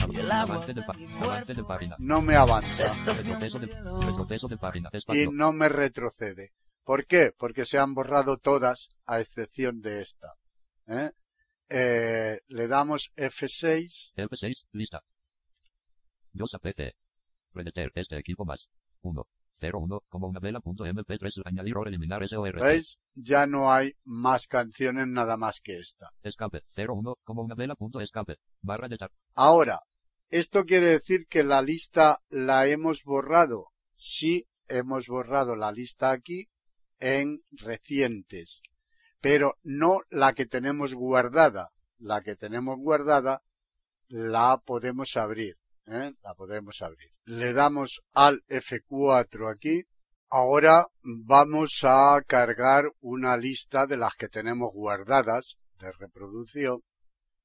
[0.00, 0.82] Avance de,
[1.22, 1.96] avance de página.
[1.98, 4.02] no me avanza Retroceso de, miedo.
[4.02, 4.90] retroceso de página.
[5.08, 6.52] y no me retrocede.
[6.84, 7.32] ¿Por qué?
[7.36, 10.34] Porque se han borrado todas a excepción de esta.
[10.88, 11.12] ¿eh?
[11.68, 14.54] Eh, le damos F6, F6.
[14.72, 15.02] Lista.
[16.32, 16.94] Yosa PT.
[17.52, 17.92] Predeter.
[17.94, 18.66] Este equipo más.
[19.02, 19.26] 1.
[19.70, 20.00] 01.
[20.08, 20.60] Como una vela.
[20.60, 21.42] punto MP3.
[21.44, 22.60] Añadir o eliminar SOR.
[22.60, 22.98] ¿veis?
[23.14, 26.10] Ya no hay más canciones nada más que esta.
[26.22, 26.62] Escape.
[26.76, 27.16] 01.
[27.24, 27.74] Como una vela.
[27.74, 28.36] punto escape.
[28.60, 28.98] Barra de.
[29.34, 29.80] Ahora,
[30.30, 33.68] ¿esto quiere decir que la lista la hemos borrado?
[33.92, 36.48] Sí, hemos borrado la lista aquí
[36.98, 38.62] en recientes,
[39.20, 41.70] pero no la que tenemos guardada.
[41.98, 43.42] La que tenemos guardada
[44.08, 45.56] la podemos abrir,
[45.86, 46.12] ¿eh?
[46.22, 47.10] La podemos abrir.
[47.24, 49.84] Le damos al F4 aquí.
[50.30, 56.80] Ahora vamos a cargar una lista de las que tenemos guardadas de reproducción.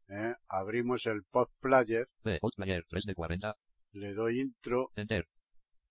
[0.10, 0.34] ¿eh?
[0.48, 2.40] Abrimos el Pod Player, B.
[2.40, 2.86] Post player.
[2.90, 3.56] 3 de 40.
[3.92, 5.28] le doy intro, Enter.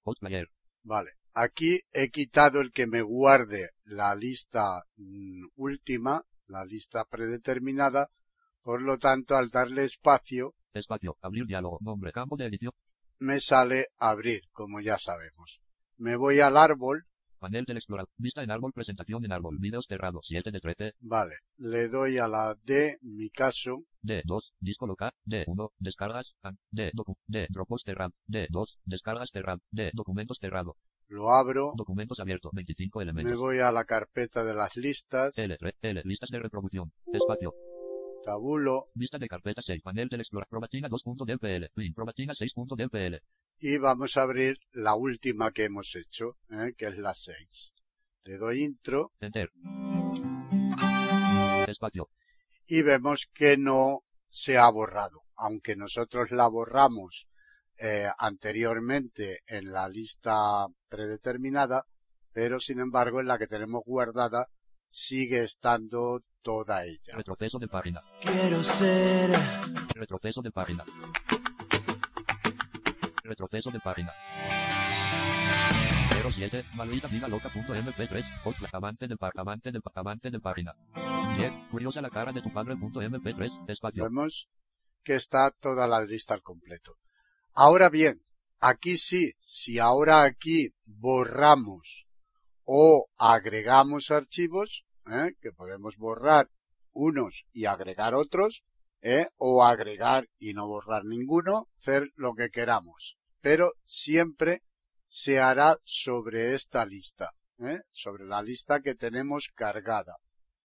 [0.03, 0.49] Post player.
[0.82, 1.11] vale.
[1.34, 8.09] Aquí he quitado el que me guarde la lista mm, última, la lista predeterminada,
[8.62, 11.16] por lo tanto al darle espacio Espacio.
[11.20, 11.79] Abrir diálogo.
[11.81, 12.12] Nombre.
[12.12, 12.72] Campo de edición.
[13.18, 15.61] me sale abrir, como ya sabemos.
[15.97, 17.07] Me voy al árbol,
[17.39, 18.11] Panel del explorador.
[18.16, 18.72] Vista en árbol.
[18.72, 19.59] Presentación en árbol.
[19.61, 20.24] Videos cerrados.
[20.29, 20.93] 7 de 13.
[21.01, 21.37] vale.
[21.59, 26.27] Le doy a la D, mi caso, D2, disco local, D1, descargas,
[26.70, 30.77] D, docu, D, Dropbox cerrado, D2, descargas cerrado, D, documentos cerrado,
[31.09, 35.74] lo abro, documentos abierto, 25 me elementos, voy a la carpeta de las listas, L3,
[35.83, 37.55] L, listas de reproducción, espacio,
[38.27, 43.22] tabulo, vista de carpeta 6, panel del explorador, probatina 2.dpl, pin, probatina 6.dpl,
[43.61, 46.74] y vamos a abrir la última que hemos hecho, ¿eh?
[46.77, 47.72] que es la 6.
[48.24, 49.53] Le doy intro enter,
[51.68, 52.09] espacio,
[52.66, 55.22] y vemos que no se ha borrado.
[55.37, 57.29] aunque nosotros la borramos
[57.79, 61.85] eh, anteriormente en la lista predeterminada,
[62.33, 64.49] pero sin embargo en la que tenemos guardada
[65.01, 67.12] sigue estando toda ella.
[67.16, 68.01] Retroceso de página.
[68.22, 69.30] Quiero ser
[69.94, 70.84] Retroceso de página.
[73.22, 74.12] Retroceso de página.
[76.32, 80.74] 07, maluitavidaloca.mp3, host amante del par, amante del pa- amante de página.
[81.36, 84.03] 10, curiosa la cara de tu padre.mp3, espacio.
[84.05, 84.49] Vemos
[85.05, 86.97] que está toda la lista al completo.
[87.53, 88.22] Ahora bien,
[88.61, 92.07] aquí sí, si ahora aquí borramos
[92.64, 95.34] o agregamos archivos, ¿eh?
[95.40, 96.50] que podemos borrar
[96.92, 98.64] unos y agregar otros,
[99.02, 99.28] ¿eh?
[99.36, 103.16] o agregar y no borrar ninguno, hacer lo que queramos.
[103.40, 104.62] Pero siempre
[105.07, 107.80] se hará sobre esta lista, ¿eh?
[107.90, 110.16] sobre la lista que tenemos cargada.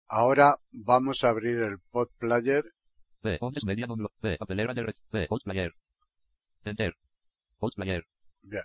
[0.07, 2.63] Ahora vamos a abrir el pod player
[3.21, 3.87] P, Media
[4.21, 5.73] P, papelera de red, P, host player.
[6.63, 6.93] Enter.
[7.59, 8.05] Host player.
[8.41, 8.63] Bien.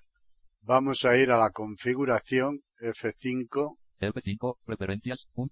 [0.60, 3.76] Vamos a ir a la configuración F5.
[4.00, 5.50] F5, preferencias, un,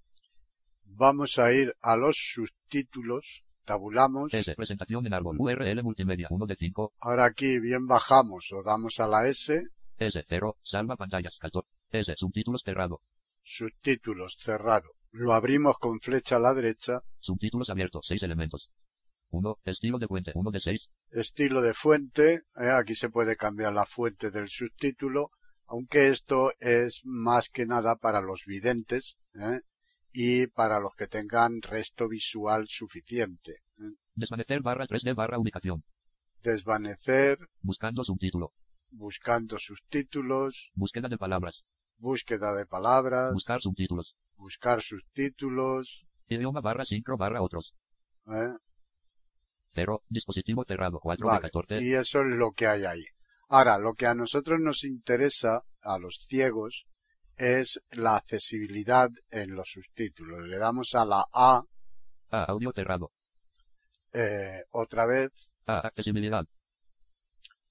[0.96, 3.44] Vamos a ir a los subtítulos.
[3.64, 4.34] Tabulamos.
[4.34, 8.98] S, presentación en árbol, URL multimedia, 1 de 5, Ahora aquí bien bajamos o damos
[8.98, 9.62] a la S.
[9.98, 13.00] S, 0, salva pantallas, 14, S, subtítulos cerrado,
[13.42, 14.90] Subtítulos cerrado.
[15.12, 17.02] Lo abrimos con flecha a la derecha.
[17.20, 18.70] subtítulos abiertos, 6 elementos.
[19.30, 22.42] 1, estilo de fuente, 1 de 6, Estilo de fuente.
[22.56, 22.70] ¿eh?
[22.70, 25.30] Aquí se puede cambiar la fuente del subtítulo.
[25.66, 29.16] Aunque esto es más que nada para los videntes.
[29.34, 29.60] ¿eh?
[30.12, 33.62] Y para los que tengan resto visual suficiente.
[33.78, 33.94] ¿eh?
[34.14, 35.82] desvanecer barra 3D barra ubicación,
[36.42, 37.38] Desvanecer.
[37.62, 38.52] buscando subtítulo,
[38.90, 41.62] buscando subtítulos, búsqueda de palabras,
[41.98, 47.74] búsqueda de palabras, buscar subtítulos, buscar subtítulos, idioma barra sincro barra otros,
[48.26, 48.54] ¿eh?
[49.74, 53.04] 0, dispositivo cerrado, 4 de Vale, 14, y eso es lo que hay ahí.
[53.48, 56.86] Ahora, lo que a nosotros nos interesa, a los ciegos,
[57.40, 60.46] es la accesibilidad en los subtítulos.
[60.46, 61.62] Le damos a la A,
[62.28, 63.12] A, audio cerrado,
[64.12, 65.30] eh, otra vez,
[65.64, 66.44] A, accesibilidad,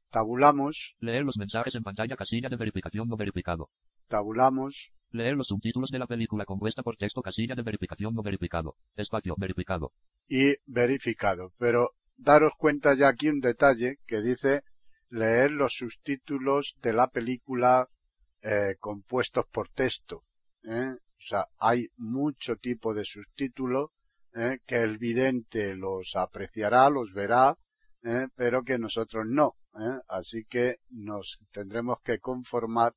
[0.09, 3.69] tabulamos, leer los mensajes en pantalla casilla de verificación no verificado,
[4.07, 8.75] tabulamos, leer los subtítulos de la película compuesta por texto casilla de verificación no verificado,
[8.95, 9.93] espacio, verificado,
[10.27, 11.53] y verificado.
[11.59, 14.63] Pero daros cuenta ya aquí un detalle que dice
[15.09, 17.87] leer los subtítulos de la película
[18.41, 20.23] eh, compuestos por texto.
[20.63, 20.91] ¿eh?
[20.91, 23.89] O sea, hay mucho tipo de subtítulos
[24.33, 24.59] ¿eh?
[24.65, 27.57] que el vidente los apreciará, los verá,
[28.03, 28.27] ¿eh?
[28.35, 29.55] pero que nosotros no.
[29.75, 29.99] ¿eh?
[30.07, 32.93] Así que nos tendremos que conformar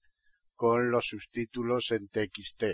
[0.54, 2.64] con los subtítulos en TXT.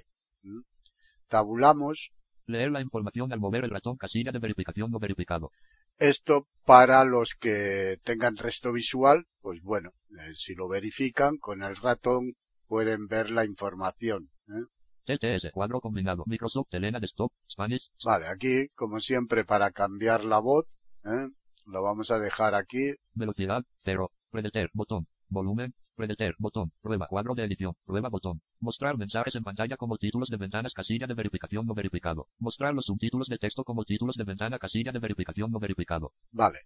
[1.28, 2.12] Tabulamos
[2.46, 5.52] leer la información al mover el ratón casilla de verificación no verificado,
[5.98, 11.76] Esto para los que tengan resto visual, pues bueno, eh, si lo verifican con el
[11.76, 12.34] ratón
[12.68, 14.30] pueden ver la información.
[14.48, 14.64] ¿eh?
[15.06, 20.66] CTS, cuadro combinado, Microsoft Elena Desktop, Spanish, Vale, aquí, como siempre, para cambiar la voz,
[21.04, 21.28] ¿eh?
[21.64, 22.94] lo vamos a dejar aquí.
[23.14, 29.34] velocidad, 0, predeter, botón, volumen, predeter, botón, prueba, cuadro de edición, prueba, botón, mostrar mensajes
[29.34, 33.38] en pantalla como títulos de ventanas, casilla de verificación no verificado, mostrar los subtítulos de
[33.38, 36.60] texto como títulos de ventana, casilla de verificación no verificado, Vale.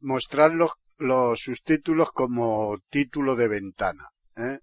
[0.00, 4.08] Mostrar los, los subtítulos como título de ventana.
[4.36, 4.60] ¿eh?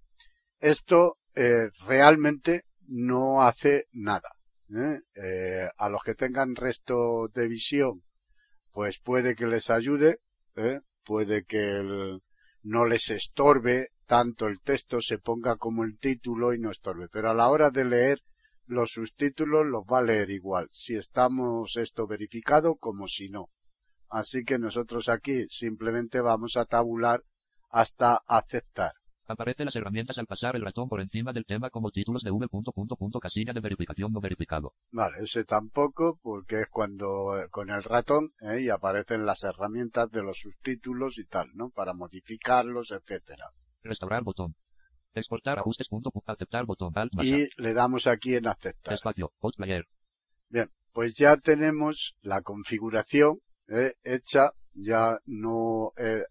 [0.60, 4.30] Esto eh, realmente no hace nada.
[4.76, 5.00] ¿eh?
[5.16, 8.04] Eh, a los que tengan resto de visión,
[8.72, 10.20] pues puede que les ayude,
[10.56, 10.82] ¿eh?
[11.04, 12.22] puede que el-
[12.64, 17.08] no les estorbe tanto el texto, se ponga como el título y no estorbe.
[17.12, 18.20] Pero a la hora de leer
[18.66, 23.50] los subtítulos los va a leer igual, si estamos esto verificado como si no.
[24.10, 27.24] Así que nosotros aquí simplemente vamos a tabular
[27.70, 28.94] hasta aceptar.
[29.28, 32.48] Aparece las herramientas al pasar el ratón por encima del tema como títulos de v.
[32.48, 34.74] punto, punto, punto, casilla de verificación no verificado.
[34.92, 38.62] Vale, ese tampoco, porque es cuando eh, con el ratón ¿eh?
[38.62, 41.70] y aparecen las herramientas de los subtítulos y tal, ¿no?
[41.70, 43.50] Para modificarlos, etcétera.
[43.82, 44.56] Restaurar botón.
[45.16, 45.88] Exportar ajustes.
[45.88, 46.92] Punto, punto, aceptar botón.
[46.96, 48.94] Alt Y le damos aquí en aceptar.
[48.94, 49.32] Espacio.
[49.40, 49.86] Host player.
[50.50, 53.94] Bien, pues ya tenemos la configuración ¿eh?
[54.04, 56.26] hecha, ya no eh,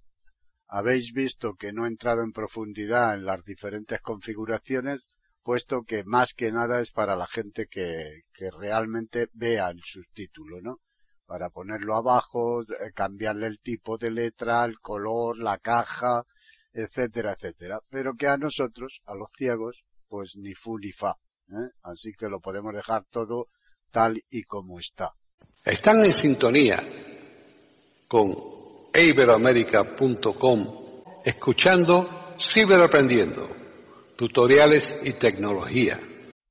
[0.74, 5.08] habéis visto que no he entrado en profundidad en las diferentes configuraciones,
[5.44, 8.22] puesto que más que nada es para la gente que,
[8.58, 10.80] realmente vea el subtítulo, ¿no?
[11.26, 16.24] Para ponerlo abajo, eh, cambiarle el tipo de letra, el color, la caja,
[16.72, 17.78] etcétera, etcétera.
[17.88, 21.14] Pero que a nosotros, a los ciegos, pues ni fu ni fa.
[21.50, 21.70] ¿eh?
[21.84, 23.46] Así que lo podemos dejar todo
[23.92, 25.12] tal y como está.
[25.64, 26.82] Están en sintonía
[28.08, 28.63] con
[28.94, 33.48] e iberoamérica.com, escuchando Ciberaprendiendo,
[34.16, 35.98] tutoriales y tecnología.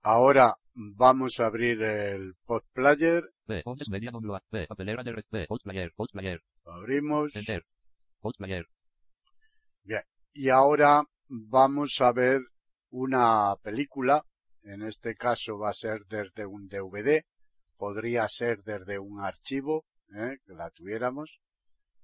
[0.01, 2.35] Ahora vamos a abrir el.
[3.47, 3.63] B.
[3.89, 4.11] Media.
[4.51, 4.67] B.
[4.67, 5.23] Papelera de red.
[5.31, 5.45] B.
[5.47, 6.41] Host player.
[6.65, 7.33] Lo abrimos.
[7.33, 7.63] Enter.
[8.37, 8.65] Player.
[9.83, 10.01] Bien.
[10.33, 12.41] Y ahora vamos a ver
[12.89, 14.25] una película.
[14.63, 17.23] En este caso va a ser desde un DVD.
[17.77, 20.39] Podría ser desde un archivo, ¿eh?
[20.45, 21.39] que la tuviéramos.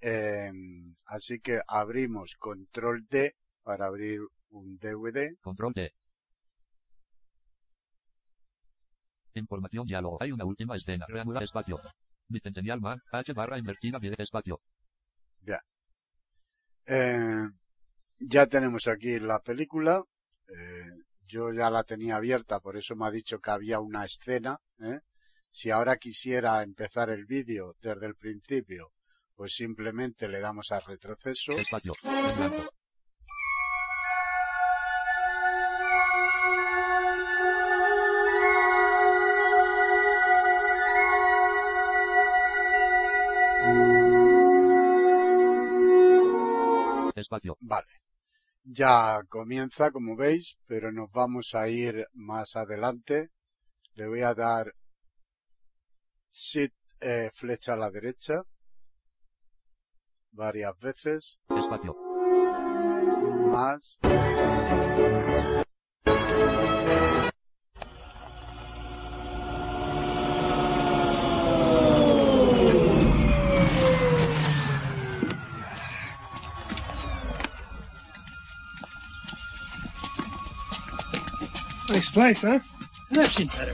[0.02, 0.52] Eh,
[1.06, 4.20] así que abrimos control D para abrir
[4.50, 5.36] un DVD.
[5.41, 5.93] Control D.
[9.34, 10.18] Información diálogo.
[10.22, 11.06] Hay una última escena.
[11.08, 11.80] Reanudar espacio.
[12.28, 13.00] Bicentennial man.
[13.12, 14.62] H barra invertida espacio.
[15.41, 15.60] Ya.
[16.86, 17.47] Eh,
[18.20, 20.04] ya tenemos aquí la película.
[20.47, 20.89] Eh,
[21.26, 24.58] yo ya la tenía abierta, por eso me ha dicho que había una escena.
[24.80, 25.00] ¿eh?
[25.52, 28.91] Si ahora quisiera empezar el vídeo desde el principio,
[29.40, 31.54] pues simplemente le damos a retroceso.
[31.54, 31.94] Espacio.
[32.04, 32.70] En blanco.
[47.16, 47.56] Espacio.
[47.62, 47.88] Vale.
[48.66, 53.30] Ya comienza, como veis, pero nos vamos a ir más adelante.
[53.94, 54.76] Le voy a dar
[56.30, 58.44] Shift eh, flecha a la derecha
[60.32, 61.40] varias veces.
[61.50, 61.96] Espacio.
[63.52, 64.00] Más.
[81.90, 82.60] Nice place, huh?
[83.12, 83.74] I've seen better.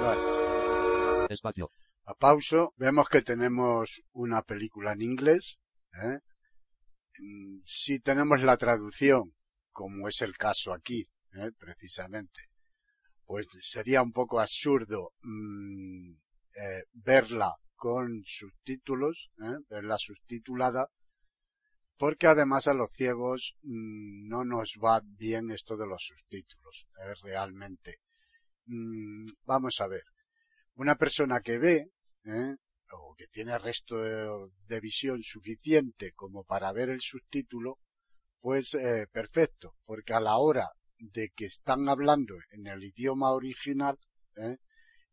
[0.00, 1.26] Vale.
[1.28, 1.70] Espacio.
[2.06, 2.74] A pauso.
[2.76, 5.58] Vemos que tenemos una película en inglés.
[6.02, 6.18] ¿eh?
[7.64, 9.34] Si tenemos la traducción,
[9.72, 11.50] como es el caso aquí, ¿eh?
[11.58, 12.42] precisamente,
[13.24, 16.10] pues sería un poco absurdo mm,
[16.56, 19.30] eh, verla con subtítulos,
[19.68, 20.88] verla subtitulada,
[21.96, 26.86] porque además a los ciegos mm, no nos va bien esto de los subtítulos,
[27.22, 28.00] realmente.
[28.66, 30.04] Mm, vamos a ver,
[30.74, 31.90] una persona que ve,
[32.24, 32.56] ¿eh?
[32.92, 37.78] o que tiene resto de, visión suficiente como para ver el subtítulo,
[38.40, 43.98] pues eh, perfecto, porque a la hora de que están hablando en el idioma original,
[44.36, 44.58] ¿eh?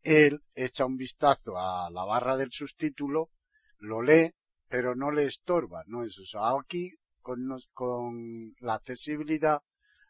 [0.02, 3.30] él echa un vistazo a la barra del subtítulo,
[3.78, 4.32] lo lee,
[4.68, 6.44] pero no le estorba, no es eso.
[6.44, 9.60] Aquí, con, con la accesibilidad,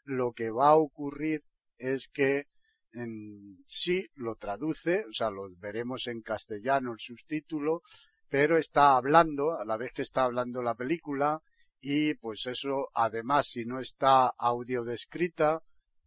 [0.05, 1.43] lo que va a ocurrir
[1.79, 2.47] es que
[2.93, 7.83] en sí lo traduce, o sea, lo veremos en castellano el subtítulo,
[8.29, 11.43] pero está hablando, a la vez que está hablando la película,
[11.81, 15.63] y pues eso, además, si no está audio descrita,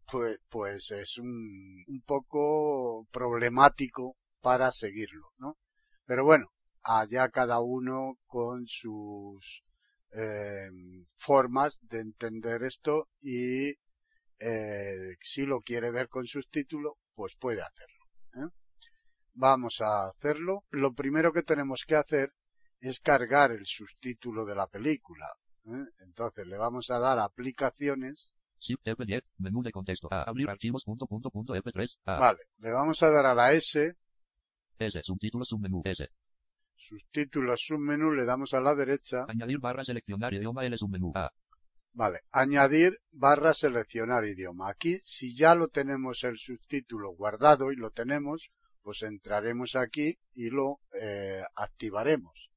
[0.10, 5.58] pues, pues es un, poco problemático para seguirlo, ¿no?
[6.06, 6.48] Pero bueno,
[6.82, 9.64] allá cada uno con sus
[10.12, 10.70] eh,
[11.16, 13.74] formas de entender esto y
[14.40, 18.06] eh, si lo quiere ver con subtítulo, pues puede hacerlo.
[18.36, 18.50] ¿eh?
[19.34, 20.64] Vamos a hacerlo.
[20.72, 22.34] Lo primero que tenemos que hacer
[22.80, 25.28] es cargar el subtítulo de la película.
[25.66, 25.86] ¿eh?
[26.00, 28.34] Entonces le vamos a dar a aplicaciones.
[28.60, 29.24] Shift F10.
[29.38, 30.08] Menú de contexto.
[30.12, 30.24] A.
[30.24, 30.84] Abrir archivos.
[30.84, 31.88] Punto, punto, punto, F3.
[32.06, 32.20] A.
[32.20, 33.96] Vale, le vamos a dar a la S,
[34.80, 35.02] S.
[35.04, 35.48] Subtítulos.
[35.48, 35.82] Submenú.
[35.86, 36.10] S.
[36.76, 39.26] subtítulos, submenú, le damos a la derecha.
[39.28, 40.78] Añadir barra seleccionar idioma L.
[40.78, 41.12] Submenú.
[41.16, 41.32] A.
[41.96, 44.70] Vale, añadir barra seleccionar idioma.
[44.70, 50.50] Aquí, si ya lo tenemos el subtítulo guardado y lo tenemos, pues entraremos aquí y
[50.50, 52.50] lo eh, activaremos.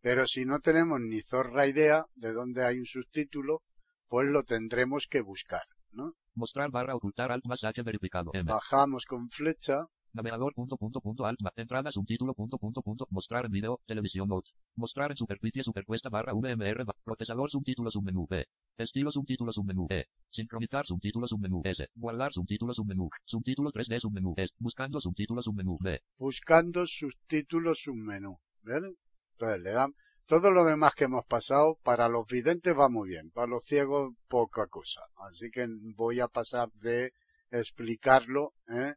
[0.00, 3.62] Pero si no tenemos ni zorra idea de dónde hay un subtítulo,
[4.08, 6.14] pues lo tendremos que buscar, ¿no?
[6.34, 8.30] Mostrar barra ocultar alt más H verificado.
[8.32, 8.50] M.
[8.50, 9.84] Bajamos con flecha,
[10.16, 14.50] Navegador punto punto punto alt entrada subtítulo punto punto punto mostrar en video televisión notes
[14.74, 18.46] mostrar en superficie superpuesta barra VMR procesador subtítulo submenú B
[18.78, 24.54] estilo subtítulo submenú E sincronizar subtítulo submenú S guardar subtítulo submenú subtítulo 3D submenú S
[24.58, 28.94] buscando subtítulo submenú B buscando subtítulos submenú, ¿vale?
[29.32, 29.94] Entonces le dan,
[30.24, 34.14] todo lo demás que hemos pasado, para los videntes va muy bien, para los ciegos
[34.28, 35.02] poca cosa.
[35.16, 37.12] Así que voy a pasar de
[37.50, 38.94] explicarlo, ¿eh?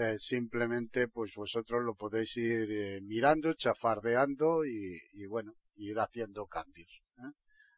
[0.00, 6.46] Eh, simplemente pues vosotros lo podéis ir eh, mirando, chafardeando y, y bueno, ir haciendo
[6.46, 7.02] cambios.
[7.18, 7.32] ¿eh?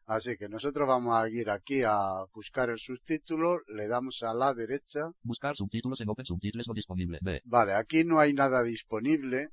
[0.05, 4.53] Así que nosotros vamos a ir aquí a buscar el subtítulo, le damos a la
[4.53, 9.49] derecha, buscar subtítulos en Open Subtitles no disponible B Vale, aquí no hay nada disponible.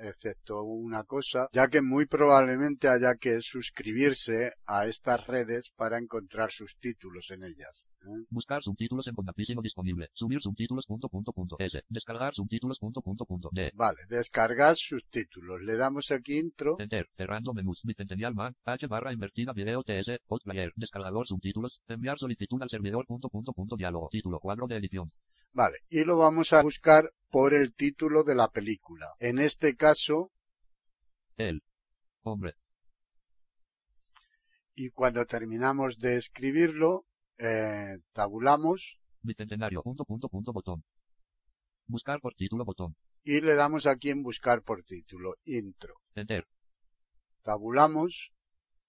[0.00, 6.50] Excepto una cosa, ya que muy probablemente haya que suscribirse a estas redes para encontrar
[6.50, 7.86] sus títulos en ellas.
[8.02, 8.24] ¿eh?
[8.30, 10.08] Buscar subtítulos en contactísimo disponible.
[10.14, 11.82] Subir subtítulos punto punto punto S.
[11.88, 13.70] Descargar subtítulos punto punto punto D.
[13.74, 15.62] Vale, descargar subtítulos.
[15.62, 16.76] Le damos aquí intro.
[16.78, 17.08] Enter.
[17.16, 17.80] Cerrando menús.
[17.82, 18.54] Bicentennial Man.
[18.64, 20.20] H barra invertida video TS.
[20.26, 20.72] Postplayer.
[20.76, 21.80] Descargador subtítulos.
[21.88, 24.08] Enviar solicitud al servidor punto punto punto diálogo.
[24.10, 24.38] Título.
[24.40, 25.08] Cuadro de edición.
[25.52, 29.08] Vale, y lo vamos a buscar por el título de la película.
[29.18, 30.30] En este caso,
[31.36, 31.62] El.
[32.22, 32.54] Hombre.
[34.74, 37.04] y cuando terminamos de escribirlo,
[37.38, 39.82] eh, tabulamos Bicentenario.
[39.82, 40.84] Punto punto punto botón.
[41.86, 42.94] Buscar por título botón.
[43.24, 45.94] y le damos aquí en buscar por título, intro.
[46.14, 46.46] Enter.
[47.42, 48.32] Tabulamos,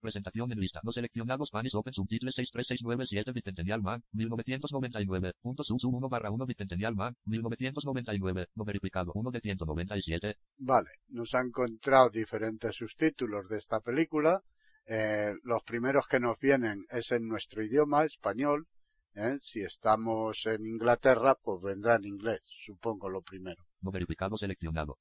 [0.01, 0.79] Presentación en lista.
[0.83, 5.33] Los seleccionados panes Open Subtitles 63697 Bicentennial Man, 1999.
[5.41, 8.47] Punto sub sub 1 barra 1 Bicentennial Man, 1999.
[8.55, 10.35] No verificado 1 de 197.
[10.57, 14.41] vale, nos ha encontrado diferentes subtítulos de esta película.
[14.85, 18.67] Eh, los primeros que nos vienen es en nuestro idioma, español.
[19.15, 19.37] ¿eh?
[19.39, 23.63] Si estamos en Inglaterra, pues vendrá en inglés, supongo lo primero.
[23.81, 24.97] No verificado seleccionado.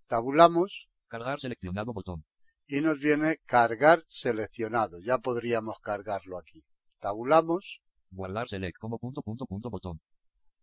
[0.06, 2.24] Tabulamos cargar seleccionado botón.
[2.68, 4.98] y nos viene cargar seleccionado.
[5.00, 6.64] Ya podríamos cargarlo aquí.
[7.00, 7.80] Tabulamos,
[8.10, 10.00] Guardar select como punto punto punto botón.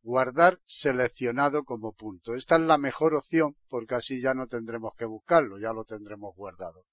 [0.03, 2.35] Guardar seleccionado como punto.
[2.35, 6.35] Esta es la mejor opción porque así ya no tendremos que buscarlo, ya lo tendremos
[6.35, 6.85] guardado.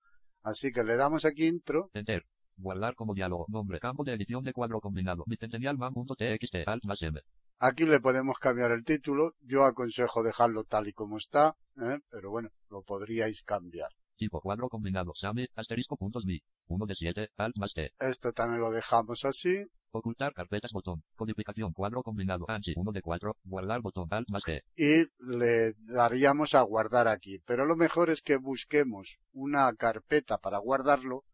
[0.42, 2.24] Así que le damos aquí intro, Enter.
[2.56, 3.46] Guardar como diálogo.
[3.48, 3.80] Nombre.
[3.80, 5.24] Campo de edición de cuadro combinado.
[5.26, 7.20] Man.txt alt más m.
[7.58, 12.00] aquí le podemos cambiar el título, yo aconsejo dejarlo tal y como está, ¿eh?
[12.10, 13.90] pero bueno, lo podríais cambiar.
[14.16, 15.12] Tipo cuadro combinado.
[15.14, 15.48] Same.
[15.56, 16.42] Asterisco puntos mi.
[16.68, 17.28] 1 de 7.
[17.36, 17.92] Alt más t.
[17.98, 21.02] Esto también lo dejamos así, Ocultar carpetas botón.
[21.16, 22.44] Codificación cuadro combinado.
[22.48, 23.36] Anchi 1 de 4.
[23.44, 24.08] Guardar botón.
[24.10, 24.62] Alt más G.
[24.76, 27.40] y le daríamos a guardar aquí.
[27.44, 31.24] Pero lo mejor es que busquemos una carpeta para guardarlo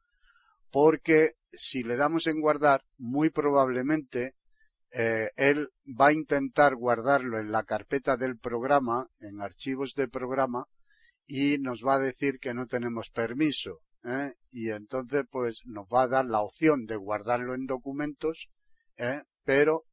[0.71, 4.35] porque si le damos en guardar, muy probablemente
[4.91, 10.67] eh, él va a intentar guardarlo en la carpeta del programa, en archivos de programa,
[11.27, 13.81] y nos va a decir que no tenemos permiso.
[14.07, 14.35] ¿Eh?
[14.51, 18.49] Y entonces pues nos va a dar la opción de guardarlo en documentos,
[18.97, 19.23] ¿eh?
[19.45, 19.85] pero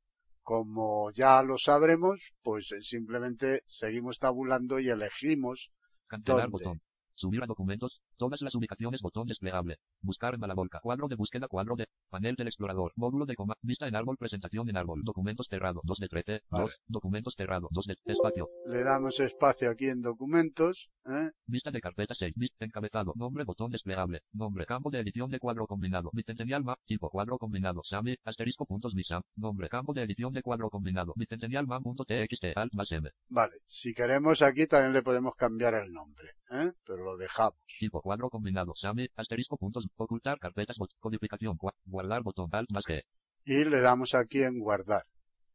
[0.42, 5.72] como ya lo sabremos, pues eh, simplemente seguimos tabulando y elegimos
[6.08, 6.52] Cancelar ¿Dónde?
[6.52, 6.82] botón.
[7.16, 8.02] Subir a documentos.
[8.18, 9.78] Todas las ubicaciones botón desplegable.
[10.02, 10.80] Buscar en la volca.
[10.80, 11.48] Cuadro de búsqueda.
[11.48, 11.88] Cuadro de.
[12.14, 12.92] Panel del explorador.
[12.96, 13.56] Módulo de coma.
[13.64, 14.18] Vista en árbol.
[14.20, 15.02] Presentación en árbol.
[15.04, 15.82] Documentos cerrado.
[15.84, 16.42] 2 de 13.
[16.52, 16.66] Vale.
[16.66, 16.72] 2.
[16.86, 17.70] Documentos cerrado.
[17.72, 18.50] 2 de espacio.
[18.68, 21.32] le damos espacio aquí en documentos, ¿eh?
[21.48, 22.34] Vista de carpeta 6.
[22.36, 23.14] Vista encabezado.
[23.16, 24.22] Nombre botón desplegable.
[24.32, 24.68] Nombre.
[24.68, 26.12] Campo de edición de cuadro combinado.
[26.14, 26.78] Bicentennial map.
[26.86, 27.82] Tipo cuadro combinado.
[27.84, 28.18] Same.
[28.26, 29.24] Asterisco puntos mi sam.
[29.36, 29.68] Nombre.
[29.68, 31.14] Campo de edición de cuadro combinado.
[31.16, 32.46] Bicentennial map.txt.
[32.56, 33.10] Alt más m.
[33.30, 36.72] Vale, si queremos aquí también le podemos cambiar el nombre, ¿eh?
[36.86, 37.56] pero lo dejamos.
[37.80, 38.74] Tipo cuadro combinado.
[38.76, 39.10] Same.
[39.16, 39.86] Asterisco puntos.
[39.96, 40.78] Ocultar carpetas.
[40.78, 40.92] Bot.
[41.00, 41.58] Codificación.
[41.86, 42.50] Guardar botón.
[42.52, 43.04] Alt más G.
[43.46, 45.04] Y le damos aquí en guardar.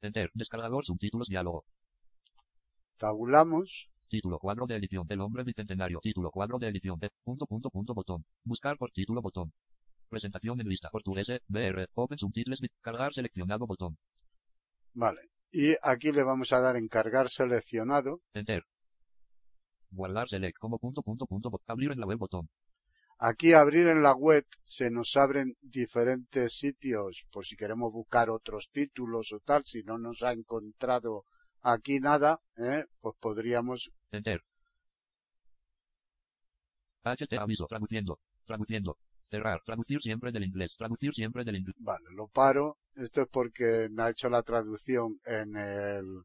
[0.02, 0.30] Enter.
[0.34, 0.84] Descargador.
[0.84, 1.28] Subtítulos.
[1.28, 1.64] Diálogo.
[2.98, 6.00] Tabulamos, Título cuadro de edición del hombre bicentenario.
[6.02, 8.24] Título cuadro de edición de punto punto punto botón.
[8.42, 9.52] Buscar por título botón.
[10.08, 11.88] Presentación en lista portugués BR.
[11.94, 12.60] Open subtitles.
[12.80, 13.98] Cargar seleccionado botón.
[14.94, 15.20] vale.
[15.52, 18.20] Y aquí le vamos a dar en cargar seleccionado.
[18.34, 18.64] Enter.
[19.90, 21.50] Guardar select como punto punto punto.
[21.66, 22.48] Abrir en la web botón.
[23.18, 28.70] Aquí abrir en la web se nos abren diferentes sitios por si queremos buscar otros
[28.70, 29.64] títulos o tal.
[29.64, 31.24] Si no nos ha encontrado
[31.62, 32.84] aquí nada, ¿eh?
[33.00, 34.42] pues podríamos Enter.
[37.04, 38.20] HT aviso traduciendo.
[38.46, 38.98] Traduciendo.
[39.30, 39.60] Cerrar.
[39.64, 40.74] Traducir siempre del inglés.
[40.78, 41.76] Traducir siempre del inglés.
[41.78, 42.78] Vale, lo paro.
[42.94, 46.22] Esto es porque me ha hecho la traducción en el,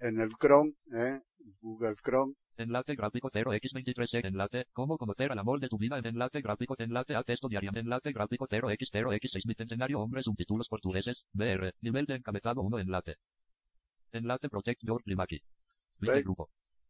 [0.00, 1.20] en el Chrome, ¿eh?
[1.60, 2.34] Google Chrome.
[2.56, 4.66] Enlace gráfico 0x23 enlace.
[4.72, 8.12] Cómo conocer al amor de tu vida en enlace gráfico enlace a texto diario enlace
[8.12, 11.24] gráfico 0x0x6 bicentenario hombre subtítulos portugueses.
[11.32, 11.72] BR.
[11.80, 13.16] Nivel de encabezado 1 enlace.
[14.12, 15.40] Enlace Privacy.
[15.98, 16.24] Viste Right.
[16.24, 16.48] grupo.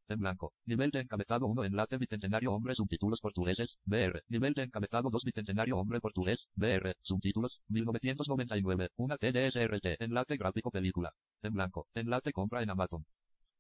[0.09, 0.53] En blanco.
[0.67, 3.79] Nivel de encabezado 1 enlace bicentenario hombre subtítulos portugueses.
[3.87, 4.21] BR.
[4.29, 6.47] Nivel de encabezado 2 bicentenario hombre portugués.
[6.57, 6.95] BR.
[7.01, 7.63] Subtítulos.
[7.69, 8.91] 1999.
[8.97, 10.03] Una TDSRT.
[10.03, 11.15] Enlace gráfico película.
[11.43, 11.87] En blanco.
[11.95, 13.07] Enlace compra en Amazon.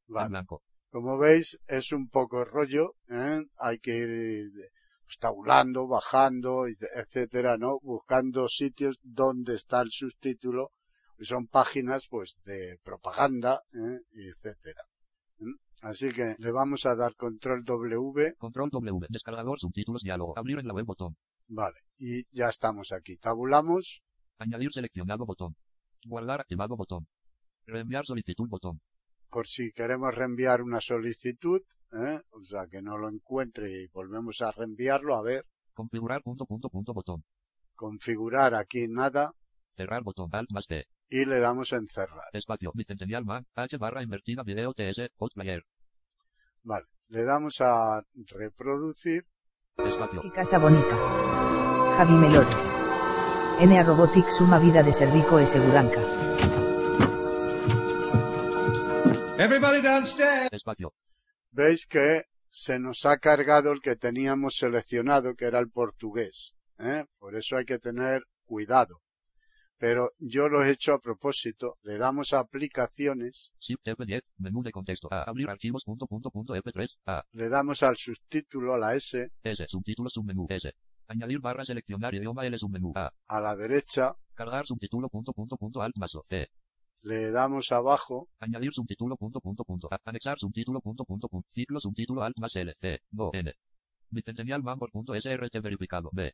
[0.09, 0.62] En blanco.
[0.95, 3.42] Como veis, es un poco rollo, ¿eh?
[3.59, 4.70] Hay que ir eh,
[5.18, 7.80] tabulando, bajando, etcétera, ¿no?
[7.82, 10.70] Buscando sitios donde está el subtítulo.
[11.18, 13.99] y Son páginas, pues, de propaganda, ¿eh?
[14.12, 14.82] etcétera.
[15.82, 19.07] Así que le vamos a dar control W, Control W.
[19.11, 20.38] Descargador subtítulos diálogo.
[20.38, 21.16] Abrir en la web botón.
[21.49, 23.16] vale, y ya estamos aquí.
[23.16, 24.01] Tabulamos,
[24.38, 25.57] Añadir seleccionado botón.
[26.07, 27.09] Guardar activado botón.
[27.66, 28.80] Reenviar solicitud botón.
[29.35, 31.61] Por si queremos reenviar una solicitud,
[31.93, 32.20] ¿eh?
[32.30, 36.68] O sea, que no lo encuentre y volvemos a reenviarlo, a ver, Configurar punto punto
[36.68, 37.24] punto botón.
[37.74, 39.32] configurar aquí nada,
[39.76, 40.28] Cerrar botón.
[40.32, 40.87] Alt más T.
[41.11, 42.28] y le damos a encerrar.
[42.32, 42.70] Espacio.
[42.74, 43.45] Bicentennial man.
[43.57, 45.11] H barra invertida video TS.
[45.35, 45.64] Player.
[46.62, 48.05] Vale, le damos a
[48.39, 49.26] reproducir,
[49.76, 50.20] Espacio.
[50.22, 50.97] Y Casa Bonita.
[51.97, 52.70] Javi Melores.
[53.59, 56.01] N a Robotics Suma Vida de Servico e Seguranca.
[59.45, 60.49] Everybody downstairs.
[60.53, 60.95] Espacio.
[61.51, 66.55] veis que se nos ha cargado el que teníamos seleccionado, que era el portugués.
[66.78, 67.05] ¿eh?
[67.18, 69.01] Por eso hay que tener cuidado.
[69.76, 71.76] Pero yo lo he hecho a propósito.
[71.82, 74.22] Le damos a aplicaciones, Shift F10.
[74.38, 75.09] Menú de contexto.
[75.12, 75.24] A.
[75.24, 76.88] Abrir archivos punto punto punto F3.
[77.07, 77.22] A.
[77.32, 79.66] le damos al subtítulo, a la S, S.
[79.68, 80.47] Subtítulos submenú.
[80.49, 80.72] S.
[81.07, 82.92] Añadir barra seleccionar idioma L submenú.
[82.95, 83.12] A.
[83.28, 86.24] a la derecha, Cargar subtítulo punto punto punto alt más O.
[86.26, 86.49] T.
[87.05, 89.88] le damos abajo, Añadir subtítulo punto punto punto.
[89.92, 90.00] A.
[90.05, 91.46] Anexar subtítulo punto punto punto.
[91.52, 92.74] Ciclo subtítulo alt más L.
[92.80, 93.00] C.
[93.11, 93.30] No.
[93.34, 93.52] N.
[94.11, 96.09] Bicentennial por punto SRT verificado.
[96.12, 96.32] B.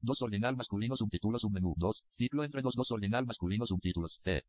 [0.00, 1.74] 2 ordinal masculino subtítulo submenú.
[1.76, 2.04] 2.
[2.16, 4.20] Ciclo entre 2 2 ordinal masculino subtítulos.
[4.22, 4.44] T.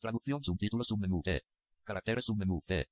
[0.00, 1.20] Traducción subtítulos submenú.
[1.22, 1.42] T.
[1.84, 2.62] Caracteres submenú.
[2.66, 2.88] T.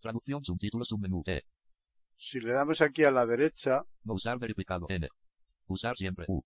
[0.00, 1.22] Traducción subtítulos submenú.
[1.22, 1.44] T.
[2.16, 4.86] si le damos aquí a la derecha, No usar verificado.
[4.88, 5.08] N.
[5.68, 6.26] Usar siempre.
[6.28, 6.42] U.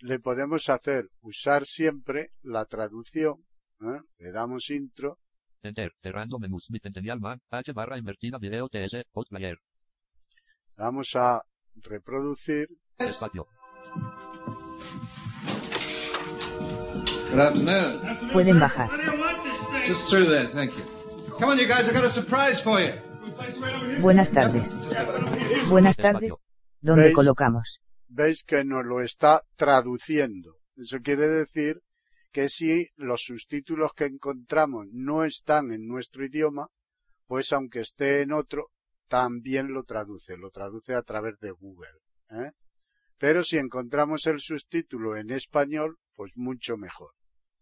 [0.00, 3.44] le podemos hacer usar siempre la traducción,
[3.92, 4.00] ¿eh?
[4.18, 5.18] le damos intro,
[5.62, 5.92] Enter.
[6.02, 6.66] Cerrando menús.
[7.20, 7.40] Man.
[7.50, 9.04] H barra invertida video TS.
[9.12, 9.58] Post player.
[10.76, 11.42] vamos a
[11.76, 12.68] reproducir,
[12.98, 13.46] Espacio.
[17.30, 18.32] Good afternoon.
[18.32, 18.90] Pueden bajar.
[19.86, 20.84] Just through there, thank you.
[21.38, 22.92] Come on, you guys, I got a surprise for you.
[24.00, 24.74] Buenas tardes.
[25.68, 26.34] Buenas tardes.
[26.80, 27.14] ¿Dónde ¿Veis?
[27.14, 27.80] colocamos?
[28.08, 30.56] veis que nos lo está traduciendo.
[30.76, 31.80] Eso quiere decir
[32.34, 36.66] que si los subtítulos que encontramos no están en nuestro idioma,
[37.28, 38.72] pues aunque esté en otro,
[39.06, 41.96] también lo traduce, lo traduce a través de Google.
[42.30, 42.50] ¿eh?
[43.18, 47.12] Pero si encontramos el subtítulo en español, pues mucho mejor.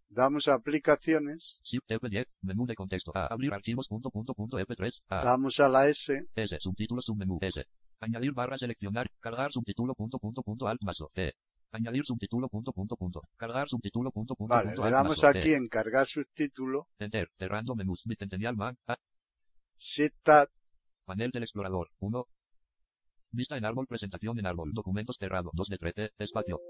[0.09, 2.27] Damos a aplicaciones, Shift F10.
[2.41, 3.13] Menú de contexto.
[3.15, 3.27] A.
[3.27, 4.91] Abrir archivos punto punto punto F3.
[5.09, 5.23] A.
[5.23, 6.57] damos a la S, S.
[6.61, 7.39] Subtítulos submenú.
[7.43, 7.63] S.
[8.01, 9.11] Añadir barra seleccionar.
[9.21, 11.11] Cargar subtítulo punto punto punto alt más O.
[11.13, 11.35] T.
[11.73, 13.23] Añadir subtítulo punto punto punto.
[13.37, 15.21] Cargar subtítulo punto punto vale, punto le damos.
[15.21, 15.27] T.
[15.27, 17.31] aquí en cargar subtítulo, Enter.
[17.39, 18.03] Cerrando menús.
[18.05, 18.77] Bicentennial man.
[18.87, 18.97] A.
[19.79, 20.49] Shift Tab,
[21.07, 21.89] Panel del explorador.
[21.99, 22.27] 1.
[23.31, 23.87] Vista en árbol.
[23.87, 24.73] Presentación en árbol.
[24.75, 25.51] Documentos cerrado.
[25.55, 26.11] 2 de 13.
[26.19, 26.61] Espacio.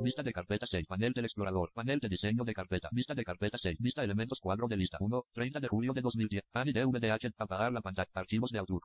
[0.00, 0.86] Vista de carpeta 6.
[0.86, 1.72] Panel del explorador.
[1.72, 2.88] Panel de diseño de carpeta.
[2.92, 3.78] Vista de carpeta 6.
[3.80, 4.98] Vista elementos cuadro de lista.
[5.00, 5.24] 1.
[5.32, 6.44] 30 de julio de 2010.
[6.52, 7.32] ANI DVDH.
[7.38, 8.10] Apagar la pantalla.
[8.12, 8.82] Archivos de autor.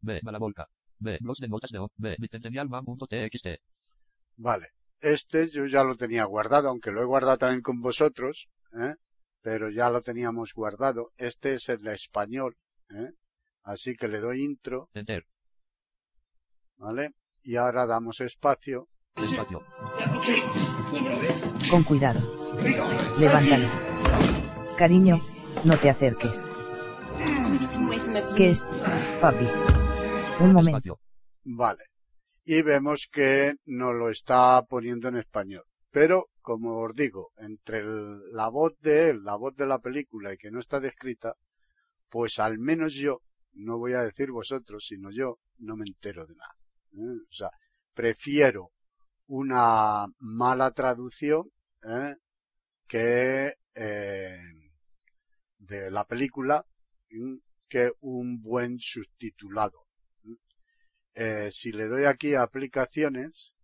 [0.00, 0.20] B.
[0.22, 0.68] Malavolca.
[0.98, 1.18] B.
[1.20, 1.90] Blogs de notas de O.
[1.96, 2.16] B.
[2.18, 3.46] Bicentennialman.txt.
[4.36, 4.68] Vale.
[5.00, 8.94] Este yo ya lo tenía guardado, aunque lo he guardado también con vosotros, ¿eh?
[9.42, 11.12] pero ya lo teníamos guardado.
[11.18, 12.56] Este es el español,
[12.90, 13.10] ¿eh?
[13.62, 15.26] así que le doy intro, Enter.
[16.76, 17.10] ¿vale?
[17.42, 19.62] Y ahora damos espacio, Espacio.
[21.70, 22.20] Con cuidado.
[23.18, 23.66] Levántalo.
[24.76, 25.20] Cariño,
[25.64, 26.44] no te acerques.
[28.36, 28.66] ¿Qué es?
[29.20, 29.46] Papi.
[30.38, 31.00] Un momento.
[31.44, 31.84] Vale.
[32.44, 35.64] Y vemos que nos lo está poniendo en español.
[35.90, 37.82] Pero, como os digo, entre
[38.32, 41.34] la voz de él, la voz de la película y que no está descrita,
[42.10, 43.22] pues al menos yo,
[43.54, 46.54] no voy a decir vosotros, sino yo, no me entero de nada.
[46.92, 47.20] ¿eh?
[47.30, 47.50] O sea,
[47.94, 48.72] prefiero
[49.28, 51.50] una mala traducción
[51.82, 52.16] ¿eh?
[52.86, 54.38] que eh,
[55.58, 56.64] de la película
[57.68, 59.85] que un buen subtitulado.
[61.16, 61.50] ¿Eh?
[61.50, 63.54] Si le doy aquí a aplicaciones,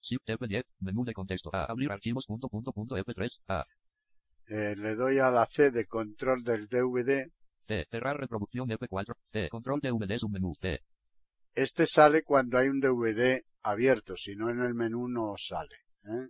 [0.00, 1.50] Shift F10, menú de contexto.
[1.52, 1.64] A.
[1.64, 3.28] Abrir archivos punto punto punto F3.
[3.48, 3.66] A.
[4.46, 7.30] eh, le doy a la C de control del DVD,
[7.66, 7.86] T.
[7.90, 9.14] Cerrar reproducción F4.
[9.30, 9.48] T.
[9.50, 10.52] Control DVD submenú.
[10.58, 10.80] T.
[11.54, 15.76] este sale cuando hay un DVD abierto, si no en el menú no sale.
[16.04, 16.28] ¿eh?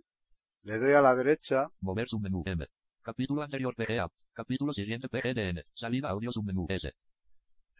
[0.63, 2.65] Le doy a la derecha, Mover submenú M.
[3.01, 4.09] Capítulo anterior PGA.
[4.33, 5.63] Capítulo siguiente PGDN.
[5.73, 6.91] Salida audio submenú S.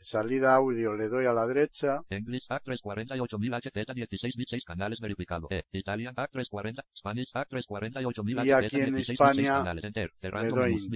[0.01, 4.99] salida audio le doy a la derecha, English A 348000 HZ 16 bit 6 canales
[4.99, 5.47] verificado.
[5.49, 5.63] E.
[5.71, 6.83] Italian A 340.
[6.95, 9.83] Spanish A 348000 Y HZ aquí en 16 bit 6 Hispania canales.
[9.83, 10.11] Enter.
[10.19, 10.89] Cerrando doy.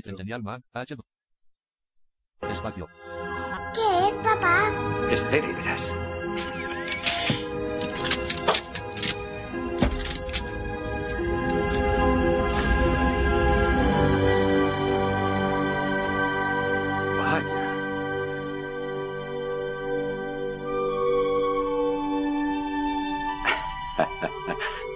[2.41, 2.87] Espacio.
[3.73, 5.09] ¿Qué es, papá?
[5.11, 6.12] Espera y verás.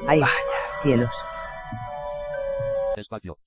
[0.07, 0.21] ¡Ay,
[0.81, 1.11] cielos!
[2.95, 3.37] Espacio.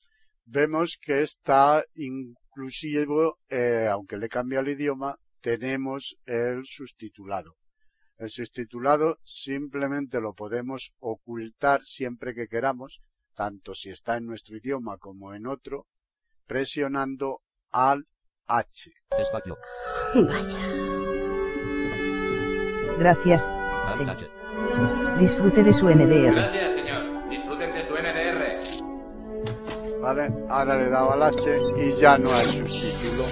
[0.45, 7.57] vemos que está inclusivo, eh, aunque le cambia el idioma, tenemos el subtitulado.
[8.19, 13.01] El subtitulado simplemente lo podemos ocultar siempre que queramos,
[13.35, 15.87] tanto si está en nuestro idioma como en otro,
[16.47, 18.07] presionando al
[18.47, 18.93] H.
[19.19, 19.57] Espacio.
[22.99, 23.49] Gracias.
[23.49, 24.40] H.
[25.21, 26.33] Disfrute de su NDR.
[26.33, 27.29] Gracias, señor.
[27.29, 28.57] Disfruten de su NDR.
[30.01, 30.31] ¿Vale?
[30.49, 33.25] Ahora le he dado al H y ya no hay subtítulo.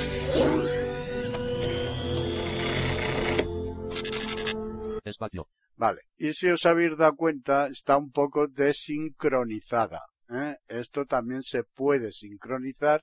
[5.03, 5.49] Espacio.
[5.77, 10.03] Vale, y si os habéis dado cuenta, está un poco desincronizada.
[10.29, 10.57] ¿eh?
[10.69, 13.03] Esto también se puede sincronizar,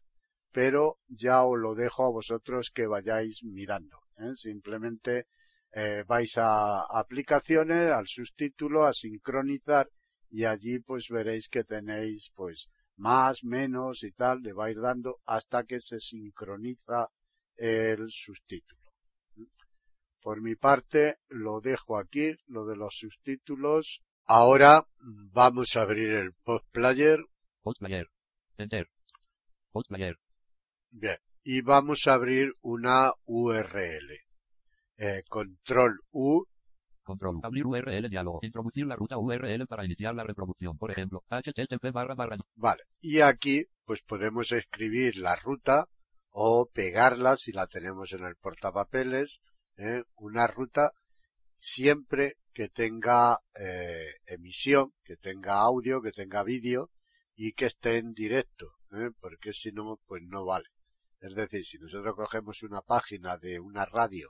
[0.52, 3.98] pero ya os lo dejo a vosotros que vayáis mirando.
[4.20, 4.36] ¿eh?
[4.36, 5.26] Simplemente
[5.76, 9.90] eh, vais a aplicaciones, al subtítulo, a sincronizar
[10.32, 15.66] y allí pues veréis que tenéis pues más, menos y tal, le vais dando hasta
[15.66, 17.10] que se sincroniza
[17.58, 18.82] el subtítulo.
[20.22, 24.02] Por mi parte, lo dejo aquí, lo de los subtítulos.
[24.24, 27.20] Ahora vamos a abrir el post player.
[27.62, 28.08] Post player.
[28.58, 28.88] Enter.
[29.74, 30.18] Post player.
[30.90, 31.18] Bien.
[31.44, 34.25] Y vamos a abrir una URL.
[34.98, 36.46] Eh, control U.
[37.04, 37.40] Control.
[37.44, 38.40] Abrir URL diálogo.
[38.42, 40.78] Introducir la ruta URL para iniciar la reproducción.
[40.78, 42.38] Por ejemplo, http barra barra.
[42.56, 42.84] Vale.
[43.02, 45.88] Y aquí, pues podemos escribir la ruta
[46.32, 49.42] o pegarla si la tenemos en el portapapeles.
[49.78, 50.04] ¿eh?
[50.16, 50.92] Una ruta
[51.58, 56.90] siempre que tenga eh, emisión, que tenga audio, que tenga vídeo
[57.36, 59.10] y que esté en directo, ¿eh?
[59.20, 60.70] porque si no, pues no vale.
[61.20, 64.30] Es decir, si nosotros cogemos una página de una radio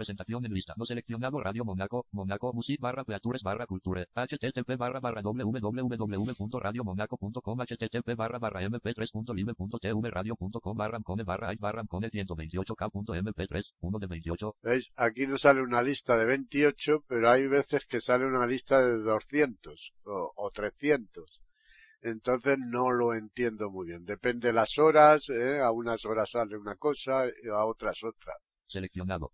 [0.00, 0.72] Presentación en lista.
[0.78, 2.06] No seleccionado Radio Monaco.
[2.12, 4.06] Monaco Music barra Features barra Culture.
[4.14, 12.10] http barra barra www.radiomonaco.com http barra barra mp3.live.tv radio.com barra mcone barra ice barra mcone
[12.10, 14.56] 128k.mp3 1 de 28.
[14.62, 14.90] ¿Veis?
[14.96, 19.02] Aquí nos sale una lista de 28, pero hay veces que sale una lista de
[19.02, 21.42] 200 o, o 300.
[22.00, 24.06] Entonces no lo entiendo muy bien.
[24.06, 25.60] Depende de las horas, ¿eh?
[25.60, 28.32] a unas horas sale una cosa y a otras otra.
[28.66, 29.32] Seleccionado.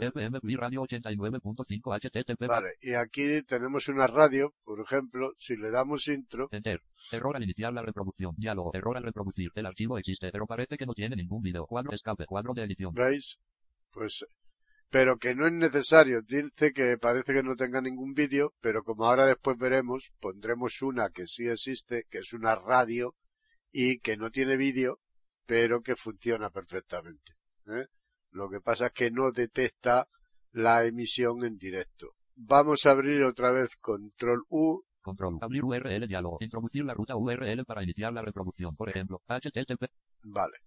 [0.00, 2.46] FM Free Radio 89.5 HTTP.
[2.48, 6.82] Vale, y aquí tenemos una radio, por ejemplo, si le damos intro, Enter.
[7.12, 8.34] Error al iniciar la reproducción.
[8.36, 8.70] Diálogo.
[8.74, 9.50] Error al reproducir.
[9.54, 11.66] El archivo existe, pero parece que no tiene ningún video.
[11.66, 12.26] Cuadro escape.
[12.26, 12.94] Cuadro de edición.
[12.94, 13.38] ¿veis?
[13.90, 14.24] Pues,
[14.90, 16.22] pero que no es necesario.
[16.22, 21.10] Dice que parece que no tenga ningún vídeo, pero como ahora después veremos, pondremos una
[21.10, 23.14] que sí existe, que es una radio
[23.72, 25.00] y que no tiene vídeo,
[25.46, 27.32] pero que funciona perfectamente.
[27.66, 27.86] ¿eh?
[28.34, 30.08] Lo que pasa es que no detecta
[30.50, 32.14] la emisión en directo.
[32.34, 34.82] Vamos a abrir otra vez control U.
[35.02, 35.38] Control.
[35.40, 36.38] Abrir URL diálogo.
[36.40, 38.74] Introducir la ruta URL para iniciar la reproducción.
[38.74, 39.84] Por ejemplo, HTTP.
[40.24, 40.58] Vale.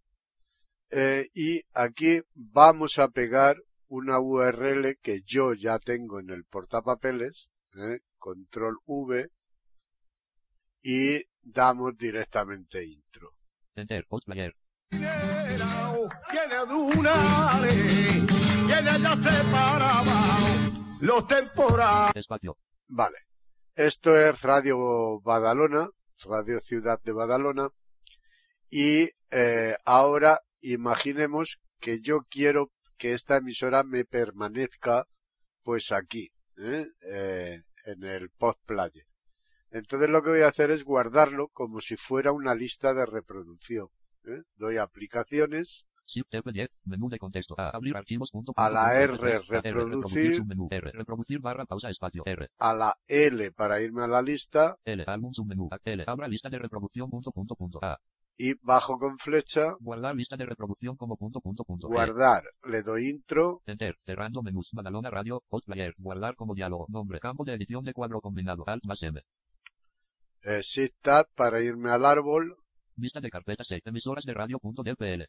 [0.91, 3.57] Eh, y aquí vamos a pegar
[3.89, 7.49] una URL que yo ya tengo en el portapapeles.
[7.75, 7.99] ¿eh?
[8.17, 9.29] Control V.
[10.83, 13.31] Y damos directamente intro.
[13.75, 14.05] Enter.
[14.07, 14.55] Post player.
[19.23, 20.27] Separado
[21.01, 22.15] los temporales.
[22.15, 22.57] Espacio.
[22.87, 23.17] Vale.
[23.75, 25.89] Esto es Radio Badalona,
[26.25, 27.69] Radio Ciudad de Badalona.
[28.69, 35.05] Y eh, ahora imaginemos que yo quiero que esta emisora me permanezca
[35.63, 36.87] pues aquí, ¿eh?
[37.01, 39.05] Eh, en el post player.
[39.69, 43.89] Entonces lo que voy a hacer es guardarlo como si fuera una lista de reproducción.
[44.25, 44.41] ¿eh?
[44.55, 46.69] Doy aplicaciones, Shift F10.
[46.85, 47.55] Menú de contexto.
[47.57, 47.69] A.
[47.69, 48.31] Abrir archivos.
[48.31, 50.37] Punto, A la R, F3, A, reproducir.
[50.37, 50.91] submenú, R.
[50.91, 52.23] Reproducir barra pausa espacio.
[52.25, 52.49] R.
[52.57, 55.03] a la L para irme a la lista L.
[55.05, 55.69] Álbum submenú.
[55.83, 56.03] L.
[56.07, 57.09] Abra lista de reproducción.
[57.09, 57.79] Punto, punto, punto.
[57.83, 57.99] A.
[58.37, 61.87] y bajo con flecha, Guardar lista de reproducción como punto, punto, punto.
[61.87, 61.91] E.
[61.91, 62.43] guardar.
[62.63, 63.97] Le doy intro, Enter.
[64.05, 64.69] Cerrando menús.
[64.71, 65.43] Badalona Radio.
[65.49, 65.93] Post player.
[65.97, 66.85] Guardar como diálogo.
[66.89, 67.19] Nombre.
[67.19, 68.63] Campo de edición de cuadro combinado.
[68.67, 69.21] Alt más M.
[70.43, 70.61] eh,
[71.35, 72.57] para irme al árbol,
[72.95, 73.81] Vista de carpetas E.
[73.85, 74.57] Emisoras de radio.
[74.59, 75.27] Punto DPL.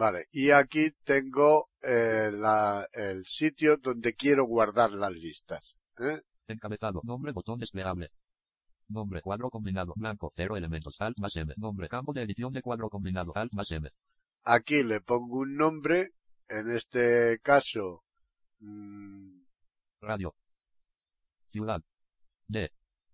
[0.00, 5.76] Vale, y aquí tengo eh, la- el sitio donde quiero guardar las listas.
[5.98, 6.22] ¿eh?
[6.48, 7.02] Encabezado.
[7.04, 7.32] Nombre.
[7.32, 8.08] Botón desplegable.
[8.88, 9.20] Nombre.
[9.20, 9.92] Cuadro combinado.
[9.96, 10.32] Blanco.
[10.34, 10.96] Cero elementos.
[11.00, 11.52] Alt más M.
[11.58, 11.86] Nombre.
[11.88, 13.32] Campo de edición de cuadro combinado.
[13.34, 13.90] Alt más M.
[14.44, 16.12] Aquí le pongo un nombre,
[16.48, 18.02] en este caso,
[18.60, 19.42] mm,
[20.00, 20.34] Radio.
[21.52, 21.82] Ciudad.
[22.48, 22.70] D.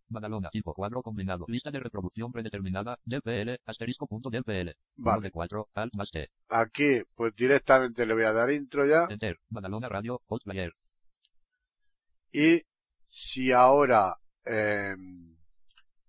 [0.09, 0.51] Badalona.
[0.51, 1.45] Tipo cuadro combinado.
[1.49, 2.99] Lista de reproducción predeterminada.
[3.05, 3.61] DPL.
[3.67, 4.75] Asterisco punto DPL.
[4.97, 5.23] Uno Vale.
[5.23, 5.69] de 4.
[5.75, 6.31] Alt más T.
[6.49, 9.07] aquí pues directamente le voy a dar intro ya.
[9.11, 9.39] Enter.
[9.49, 10.21] Badalona Radio.
[10.27, 10.73] Post player.
[12.33, 12.63] Y
[13.05, 15.37] si ahora em,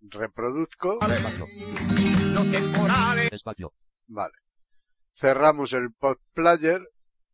[0.02, 1.00] reproduzco,
[2.52, 3.32] temporales.
[3.32, 3.74] Espacio.
[4.08, 4.34] vale.
[5.14, 6.82] Cerramos el post player,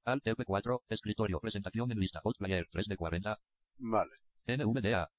[0.05, 0.81] Alt F4.
[0.89, 1.39] Escritorio.
[1.39, 2.21] Presentación en lista.
[2.21, 2.67] Post player.
[2.71, 3.39] 3 de 40.
[3.79, 4.11] vale.
[4.47, 5.09] NVDA.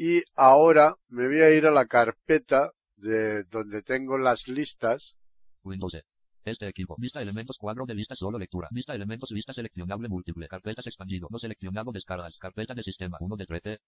[0.00, 5.16] Y ahora me voy a ir a la carpeta de donde tengo las listas
[5.64, 6.02] Windows E.
[6.44, 6.94] Este equipo.
[6.98, 8.68] Vista elementos cuadro de lista solo lectura.
[8.70, 10.46] Vista elementos lista seleccionable múltiple.
[10.46, 11.26] Carpetas expandido.
[11.32, 12.38] No seleccionado descargas.
[12.38, 13.78] Carpeta de sistema 1 de 13.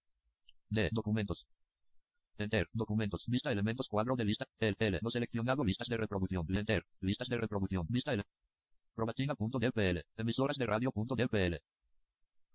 [0.70, 0.88] D.
[0.90, 1.46] Documentos.
[2.38, 2.66] Enter.
[2.72, 3.22] Documentos.
[3.28, 4.46] Vista elementos cuadro de lista.
[4.58, 4.98] El L.
[5.02, 6.44] No seleccionado listas de reproducción.
[6.52, 6.84] Enter.
[7.02, 7.86] Listas de reproducción.
[7.88, 8.24] Vista ele.
[8.96, 10.00] Probatina.dpl.
[10.16, 11.56] Emisoras de radio.dpl.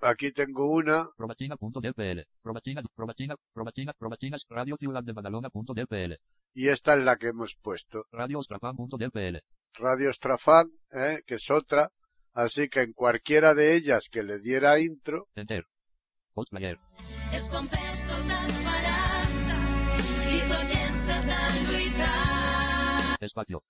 [0.01, 2.27] Aquí tengo una, Probatina.dpl.
[2.41, 6.19] Probatina, Probatina, Probatina, Probatinas, Radio Ciudad de Badalona.dpl.
[6.53, 8.05] y esta es la que hemos puesto.
[8.11, 9.41] Radio Ostrafan.dpl.
[9.73, 11.21] Radio Strafan, ¿eh?
[11.25, 11.89] que es otra.
[12.33, 15.65] Así que en cualquiera de ellas que le diera intro, Enter.
[16.33, 16.77] Post player.
[23.21, 23.63] Espacio.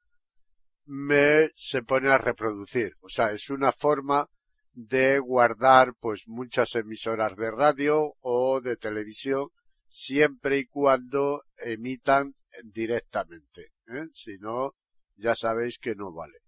[0.85, 2.95] me se pone a reproducir.
[3.02, 4.27] O sea, es una forma
[4.76, 9.47] de guardar pues muchas emisoras de radio o de televisión
[9.88, 13.72] siempre y cuando emitan directamente.
[13.88, 14.07] ¿eh?
[14.14, 14.76] Si no,
[15.15, 16.39] ya sabéis que no vale.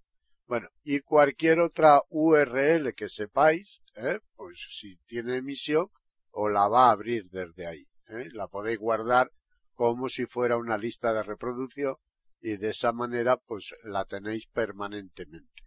[0.46, 4.20] Bueno, y cualquier otra URL que sepáis, ¿eh?
[4.36, 5.88] pues si tiene emisión,
[6.32, 7.88] o la va a abrir desde ahí.
[8.10, 8.28] ¿eh?
[8.34, 9.32] La podéis guardar
[9.74, 11.96] como si fuera una lista de reproducción
[12.42, 15.67] y de esa manera pues la tenéis permanentemente.